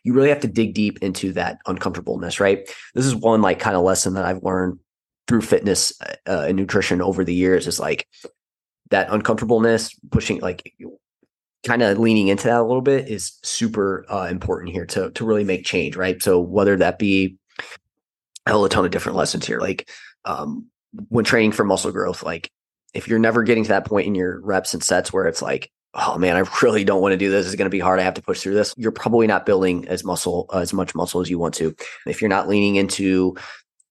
you 0.02 0.12
really 0.12 0.30
have 0.30 0.40
to 0.40 0.48
dig 0.48 0.74
deep 0.74 1.02
into 1.02 1.32
that 1.32 1.58
uncomfortableness, 1.66 2.40
right? 2.40 2.68
This 2.94 3.06
is 3.06 3.14
one 3.14 3.42
like 3.42 3.58
kind 3.58 3.76
of 3.76 3.82
lesson 3.82 4.14
that 4.14 4.24
I've 4.24 4.42
learned 4.42 4.78
through 5.26 5.42
fitness 5.42 5.92
uh, 6.26 6.44
and 6.48 6.56
nutrition 6.56 7.00
over 7.00 7.24
the 7.24 7.34
years 7.34 7.66
is 7.66 7.80
like 7.80 8.06
that 8.90 9.08
uncomfortableness 9.10 9.98
pushing 10.10 10.40
like 10.40 10.74
kind 11.64 11.82
of 11.82 11.98
leaning 11.98 12.28
into 12.28 12.44
that 12.44 12.60
a 12.60 12.62
little 12.62 12.82
bit 12.82 13.08
is 13.08 13.38
super 13.42 14.04
uh, 14.08 14.28
important 14.30 14.72
here 14.72 14.86
to 14.86 15.10
to 15.10 15.24
really 15.24 15.44
make 15.44 15.64
change, 15.64 15.96
right? 15.96 16.22
So 16.22 16.40
whether 16.40 16.76
that 16.76 16.98
be 16.98 17.36
have 18.46 18.56
a 18.56 18.68
ton 18.68 18.84
of 18.84 18.90
different 18.90 19.16
lessons 19.16 19.46
here, 19.46 19.58
like 19.58 19.88
um, 20.24 20.66
when 21.08 21.24
training 21.24 21.52
for 21.52 21.64
muscle 21.64 21.92
growth, 21.92 22.22
like 22.22 22.50
if 22.92 23.08
you're 23.08 23.18
never 23.18 23.42
getting 23.42 23.64
to 23.64 23.68
that 23.70 23.86
point 23.86 24.06
in 24.06 24.14
your 24.14 24.40
reps 24.40 24.74
and 24.74 24.82
sets 24.82 25.12
where 25.12 25.26
it's 25.26 25.42
like, 25.42 25.70
oh 25.94 26.18
man, 26.18 26.36
I 26.36 26.48
really 26.62 26.84
don't 26.84 27.00
want 27.00 27.12
to 27.12 27.16
do 27.16 27.30
this. 27.30 27.46
It's 27.46 27.56
going 27.56 27.66
to 27.66 27.70
be 27.70 27.80
hard. 27.80 28.00
I 28.00 28.04
have 28.04 28.14
to 28.14 28.22
push 28.22 28.40
through 28.40 28.54
this. 28.54 28.74
You're 28.76 28.92
probably 28.92 29.26
not 29.26 29.46
building 29.46 29.88
as 29.88 30.04
muscle, 30.04 30.48
as 30.52 30.72
much 30.72 30.94
muscle 30.94 31.20
as 31.20 31.30
you 31.30 31.38
want 31.38 31.54
to. 31.54 31.74
If 32.06 32.20
you're 32.20 32.28
not 32.28 32.48
leaning 32.48 32.76
into 32.76 33.36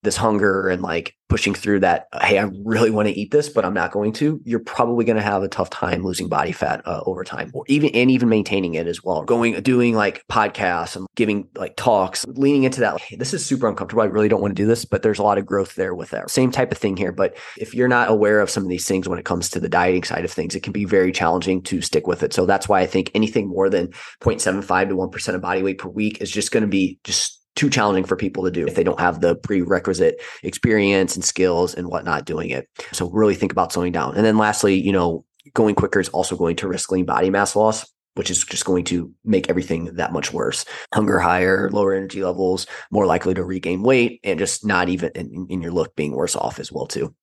this 0.03 0.17
hunger 0.17 0.69
and 0.69 0.81
like 0.81 1.15
pushing 1.29 1.55
through 1.55 1.79
that 1.79 2.07
hey 2.21 2.37
i 2.37 2.47
really 2.63 2.91
want 2.91 3.07
to 3.07 3.19
eat 3.19 3.31
this 3.31 3.49
but 3.49 3.65
i'm 3.65 3.73
not 3.73 3.91
going 3.91 4.11
to 4.11 4.39
you're 4.43 4.59
probably 4.59 5.03
going 5.03 5.15
to 5.15 5.23
have 5.23 5.41
a 5.41 5.47
tough 5.47 5.69
time 5.69 6.03
losing 6.03 6.27
body 6.27 6.51
fat 6.51 6.81
uh, 6.85 7.01
over 7.05 7.23
time 7.23 7.49
or 7.53 7.63
even 7.67 7.89
and 7.95 8.11
even 8.11 8.29
maintaining 8.29 8.75
it 8.75 8.85
as 8.85 9.03
well 9.03 9.23
going 9.23 9.59
doing 9.61 9.95
like 9.95 10.23
podcasts 10.27 10.95
and 10.95 11.07
giving 11.15 11.47
like 11.55 11.75
talks 11.75 12.25
leaning 12.27 12.63
into 12.63 12.81
that 12.81 12.93
like, 12.93 13.01
hey, 13.01 13.15
this 13.15 13.33
is 13.33 13.43
super 13.43 13.67
uncomfortable 13.67 14.03
i 14.03 14.05
really 14.05 14.27
don't 14.27 14.41
want 14.41 14.55
to 14.55 14.61
do 14.61 14.67
this 14.67 14.85
but 14.85 15.01
there's 15.01 15.19
a 15.19 15.23
lot 15.23 15.37
of 15.37 15.45
growth 15.45 15.75
there 15.75 15.95
with 15.95 16.09
that. 16.11 16.29
Same 16.29 16.51
type 16.51 16.71
of 16.71 16.77
thing 16.77 16.97
here 16.97 17.11
but 17.11 17.35
if 17.57 17.73
you're 17.73 17.87
not 17.87 18.09
aware 18.09 18.39
of 18.39 18.49
some 18.49 18.63
of 18.63 18.69
these 18.69 18.87
things 18.87 19.09
when 19.09 19.17
it 19.17 19.25
comes 19.25 19.49
to 19.49 19.59
the 19.59 19.69
dieting 19.69 20.03
side 20.03 20.25
of 20.25 20.31
things 20.31 20.55
it 20.55 20.63
can 20.63 20.73
be 20.73 20.85
very 20.85 21.11
challenging 21.11 21.61
to 21.63 21.81
stick 21.81 22.05
with 22.05 22.21
it 22.21 22.33
so 22.33 22.45
that's 22.45 22.69
why 22.69 22.81
i 22.81 22.85
think 22.85 23.09
anything 23.15 23.47
more 23.47 23.69
than 23.69 23.87
0.75 24.21 24.89
to 24.89 24.95
1% 24.95 25.35
of 25.35 25.41
body 25.41 25.63
weight 25.63 25.77
per 25.77 25.89
week 25.89 26.21
is 26.21 26.29
just 26.29 26.51
going 26.51 26.61
to 26.61 26.67
be 26.67 26.99
just 27.03 27.42
too 27.55 27.69
challenging 27.69 28.03
for 28.03 28.15
people 28.15 28.43
to 28.43 28.51
do 28.51 28.65
if 28.67 28.75
they 28.75 28.83
don't 28.83 28.99
have 28.99 29.21
the 29.21 29.35
prerequisite 29.35 30.21
experience 30.41 31.15
and 31.15 31.23
skills 31.23 31.73
and 31.73 31.87
whatnot 31.87 32.25
doing 32.25 32.49
it. 32.49 32.67
So 32.91 33.09
really 33.09 33.35
think 33.35 33.51
about 33.51 33.71
slowing 33.71 33.91
down. 33.91 34.15
And 34.15 34.25
then 34.25 34.37
lastly, 34.37 34.75
you 34.75 34.91
know, 34.91 35.25
going 35.53 35.75
quicker 35.75 35.99
is 35.99 36.09
also 36.09 36.35
going 36.35 36.55
to 36.57 36.67
risk 36.67 36.91
lean 36.91 37.05
body 37.05 37.29
mass 37.29 37.55
loss 37.55 37.85
which 38.15 38.29
is 38.29 38.43
just 38.43 38.65
going 38.65 38.83
to 38.85 39.11
make 39.23 39.49
everything 39.49 39.85
that 39.95 40.13
much 40.13 40.31
worse. 40.31 40.65
Hunger 40.93 41.19
higher, 41.19 41.69
lower 41.71 41.93
energy 41.93 42.23
levels, 42.23 42.67
more 42.91 43.05
likely 43.05 43.33
to 43.33 43.43
regain 43.43 43.83
weight, 43.83 44.19
and 44.23 44.39
just 44.39 44.65
not 44.65 44.89
even 44.89 45.11
in, 45.15 45.47
in 45.49 45.61
your 45.61 45.71
look 45.71 45.95
being 45.95 46.11
worse 46.11 46.35
off 46.35 46.59
as 46.59 46.71
well 46.71 46.85
too. 46.85 47.13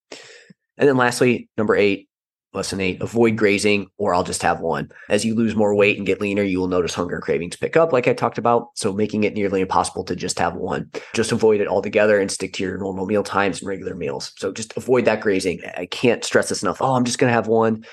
And 0.76 0.88
then 0.88 0.96
lastly, 0.96 1.48
number 1.56 1.76
eight, 1.76 2.08
Lesson 2.52 2.80
eight, 2.80 3.00
avoid 3.00 3.36
grazing 3.36 3.88
or 3.96 4.12
I'll 4.12 4.24
just 4.24 4.42
have 4.42 4.60
one. 4.60 4.90
As 5.08 5.24
you 5.24 5.36
lose 5.36 5.54
more 5.54 5.74
weight 5.74 5.98
and 5.98 6.06
get 6.06 6.20
leaner, 6.20 6.42
you 6.42 6.58
will 6.58 6.66
notice 6.66 6.94
hunger 6.94 7.20
cravings 7.20 7.56
pick 7.56 7.76
up, 7.76 7.92
like 7.92 8.08
I 8.08 8.12
talked 8.12 8.38
about. 8.38 8.70
So 8.74 8.92
making 8.92 9.22
it 9.22 9.34
nearly 9.34 9.60
impossible 9.60 10.02
to 10.04 10.16
just 10.16 10.38
have 10.40 10.56
one. 10.56 10.90
Just 11.14 11.30
avoid 11.30 11.60
it 11.60 11.68
altogether 11.68 12.18
and 12.18 12.30
stick 12.30 12.54
to 12.54 12.64
your 12.64 12.76
normal 12.76 13.06
meal 13.06 13.22
times 13.22 13.60
and 13.60 13.68
regular 13.68 13.94
meals. 13.94 14.32
So 14.36 14.50
just 14.50 14.76
avoid 14.76 15.04
that 15.04 15.20
grazing. 15.20 15.60
I 15.76 15.86
can't 15.86 16.24
stress 16.24 16.48
this 16.48 16.62
enough. 16.62 16.82
Oh, 16.82 16.94
I'm 16.94 17.04
just 17.04 17.18
going 17.18 17.30
to 17.30 17.34
have 17.34 17.46
one. 17.46 17.84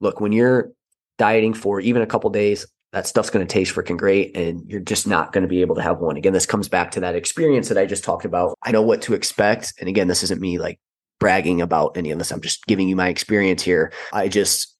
Look, 0.00 0.20
when 0.20 0.30
you're 0.30 0.70
dieting 1.18 1.54
for 1.54 1.80
even 1.80 2.02
a 2.02 2.06
couple 2.06 2.30
days, 2.30 2.66
that 2.92 3.08
stuff's 3.08 3.30
going 3.30 3.44
to 3.44 3.52
taste 3.52 3.74
freaking 3.74 3.98
great 3.98 4.36
and 4.36 4.62
you're 4.70 4.78
just 4.78 5.08
not 5.08 5.32
going 5.32 5.42
to 5.42 5.48
be 5.48 5.60
able 5.60 5.74
to 5.74 5.82
have 5.82 5.98
one. 5.98 6.16
Again, 6.16 6.32
this 6.32 6.46
comes 6.46 6.68
back 6.68 6.92
to 6.92 7.00
that 7.00 7.16
experience 7.16 7.68
that 7.68 7.78
I 7.78 7.86
just 7.86 8.04
talked 8.04 8.24
about. 8.24 8.56
I 8.62 8.70
know 8.70 8.82
what 8.82 9.02
to 9.02 9.14
expect. 9.14 9.74
And 9.80 9.88
again, 9.88 10.06
this 10.06 10.22
isn't 10.22 10.40
me 10.40 10.60
like 10.60 10.78
bragging 11.20 11.60
about 11.60 11.96
any 11.96 12.10
of 12.10 12.18
this. 12.18 12.30
I'm 12.30 12.40
just 12.40 12.64
giving 12.66 12.88
you 12.88 12.96
my 12.96 13.08
experience 13.08 13.62
here. 13.62 13.92
I 14.12 14.28
just 14.28 14.76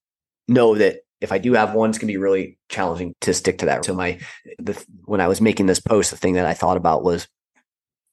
know 0.47 0.75
that 0.75 0.99
if 1.21 1.31
I 1.31 1.37
do 1.37 1.53
have 1.53 1.73
one, 1.73 1.89
it's 1.89 1.97
gonna 1.97 2.11
be 2.11 2.17
really 2.17 2.57
challenging 2.69 3.13
to 3.21 3.33
stick 3.33 3.57
to 3.59 3.65
that. 3.65 3.85
So 3.85 3.93
my 3.93 4.19
the 4.59 4.81
when 5.05 5.21
I 5.21 5.27
was 5.27 5.41
making 5.41 5.65
this 5.65 5.79
post, 5.79 6.11
the 6.11 6.17
thing 6.17 6.33
that 6.33 6.45
I 6.45 6.53
thought 6.53 6.77
about 6.77 7.03
was 7.03 7.27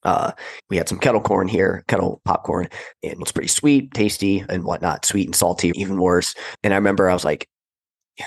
uh, 0.05 0.33
we 0.69 0.77
had 0.77 0.89
some 0.89 0.99
kettle 0.99 1.21
corn 1.21 1.49
here, 1.49 1.85
kettle 1.89 2.21
popcorn, 2.25 2.69
and 3.03 3.21
it's 3.21 3.33
pretty 3.33 3.49
sweet, 3.49 3.93
tasty, 3.95 4.45
and 4.49 4.65
whatnot, 4.65 5.05
sweet 5.05 5.27
and 5.27 5.35
salty, 5.37 5.73
even 5.75 5.99
worse. 5.99 6.35
And 6.63 6.73
I 6.73 6.77
remember 6.77 7.09
I 7.09 7.15
was 7.15 7.25
like, 7.25 7.49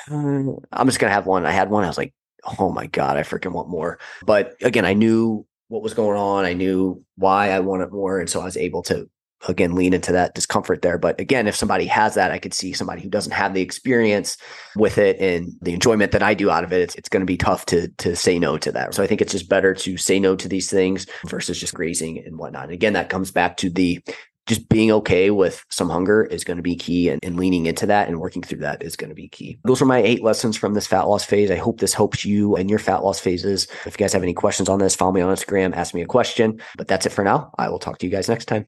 I'm 0.10 0.60
just 0.86 1.00
gonna 1.00 1.14
have 1.14 1.26
one. 1.26 1.46
I 1.46 1.52
had 1.52 1.70
one. 1.70 1.84
I 1.84 1.88
was 1.88 1.98
like, 1.98 2.14
oh 2.60 2.72
my 2.72 2.88
god, 2.88 3.18
I 3.18 3.24
freaking 3.24 3.52
want 3.52 3.70
more. 3.70 4.00
But 4.26 4.56
again, 4.62 4.86
I 4.86 4.94
knew 4.94 5.46
what 5.68 5.82
was 5.82 5.94
going 5.94 6.18
on. 6.18 6.46
I 6.46 6.54
knew 6.54 7.04
why 7.16 7.52
I 7.52 7.60
wanted 7.60 7.92
more, 7.92 8.20
and 8.20 8.30
so 8.30 8.42
I 8.42 8.46
was 8.46 8.58
able 8.58 8.84
to 8.84 9.10
again 9.48 9.76
lean 9.76 9.94
into 9.94 10.12
that 10.12 10.34
discomfort 10.34 10.82
there 10.82 10.98
but 10.98 11.20
again 11.20 11.48
if 11.48 11.56
somebody 11.56 11.86
has 11.86 12.16
that 12.16 12.32
i 12.32 12.40
could 12.40 12.54
see 12.54 12.74
somebody 12.74 13.02
who 13.02 13.10
doesn't 13.10 13.34
have 13.34 13.54
the 13.54 13.62
experience 13.62 14.38
with 14.76 14.98
it 14.98 15.20
and 15.20 15.52
the 15.62 15.74
enjoyment 15.74 16.12
that 16.12 16.24
i 16.24 16.34
do 16.34 16.50
out 16.50 16.64
of 16.64 16.74
it 16.74 16.82
it's, 16.82 16.96
it's 16.96 17.10
going 17.10 17.22
to 17.22 17.26
be 17.26 17.38
tough 17.38 17.66
to 17.66 17.88
to 17.98 18.16
say 18.16 18.40
no 18.40 18.58
to 18.58 18.72
that 18.72 18.94
so 18.94 19.04
i 19.04 19.08
think 19.08 19.22
it's 19.22 19.34
just 19.34 19.50
better 19.50 19.74
to 19.74 19.98
say 19.98 20.20
no 20.20 20.36
to 20.36 20.48
these 20.48 20.70
things 20.70 21.06
versus 21.28 21.60
just 21.60 21.74
grazing 21.74 22.18
and 22.26 22.38
whatnot 22.38 22.64
and 22.64 22.74
again 22.74 22.94
that 22.94 23.10
comes 23.10 23.32
back 23.32 23.58
to 23.58 23.70
the 23.70 24.02
just 24.48 24.70
being 24.70 24.92
okay 24.92 25.32
with 25.32 25.66
some 25.70 25.90
hunger 25.90 26.24
is 26.24 26.44
going 26.44 26.58
to 26.58 26.64
be 26.64 26.76
key 26.76 27.10
and, 27.10 27.20
and, 27.24 27.36
leaning 27.36 27.66
into 27.66 27.86
that 27.86 28.08
and 28.08 28.20
working 28.20 28.42
through 28.42 28.60
that 28.60 28.84
is 28.84 28.96
going 28.96 29.10
to 29.10 29.16
be 29.16 29.28
key. 29.28 29.58
Those 29.64 29.82
are 29.82 29.86
my 29.86 30.00
eight 30.00 30.24
lessons 30.24 30.56
from 30.56 30.74
this 30.74 30.88
fat 30.88 31.04
loss 31.04 31.26
phase. 31.26 31.50
I 31.50 31.56
hope 31.56 31.80
this 31.80 31.94
helps 31.94 32.24
you 32.24 32.56
and 32.56 32.70
your 32.70 32.80
fat 32.80 33.04
loss 33.04 33.20
phases. 33.20 33.68
If 33.86 33.94
you 33.94 34.04
guys 34.04 34.14
have 34.14 34.24
any 34.24 34.34
questions 34.34 34.70
on 34.70 34.80
this, 34.80 34.96
follow 34.96 35.12
me 35.12 35.22
on 35.22 35.36
Instagram, 35.36 35.76
ask 35.76 35.94
me 35.94 36.02
a 36.02 36.06
question. 36.06 36.62
But 36.78 36.88
that's 36.88 37.06
it 37.06 37.12
for 37.12 37.24
now. 37.24 37.52
I 37.58 37.70
will 37.70 37.80
talk 37.80 37.98
to 38.00 38.06
you 38.06 38.12
guys 38.12 38.30
next 38.30 38.46
time. 38.46 38.68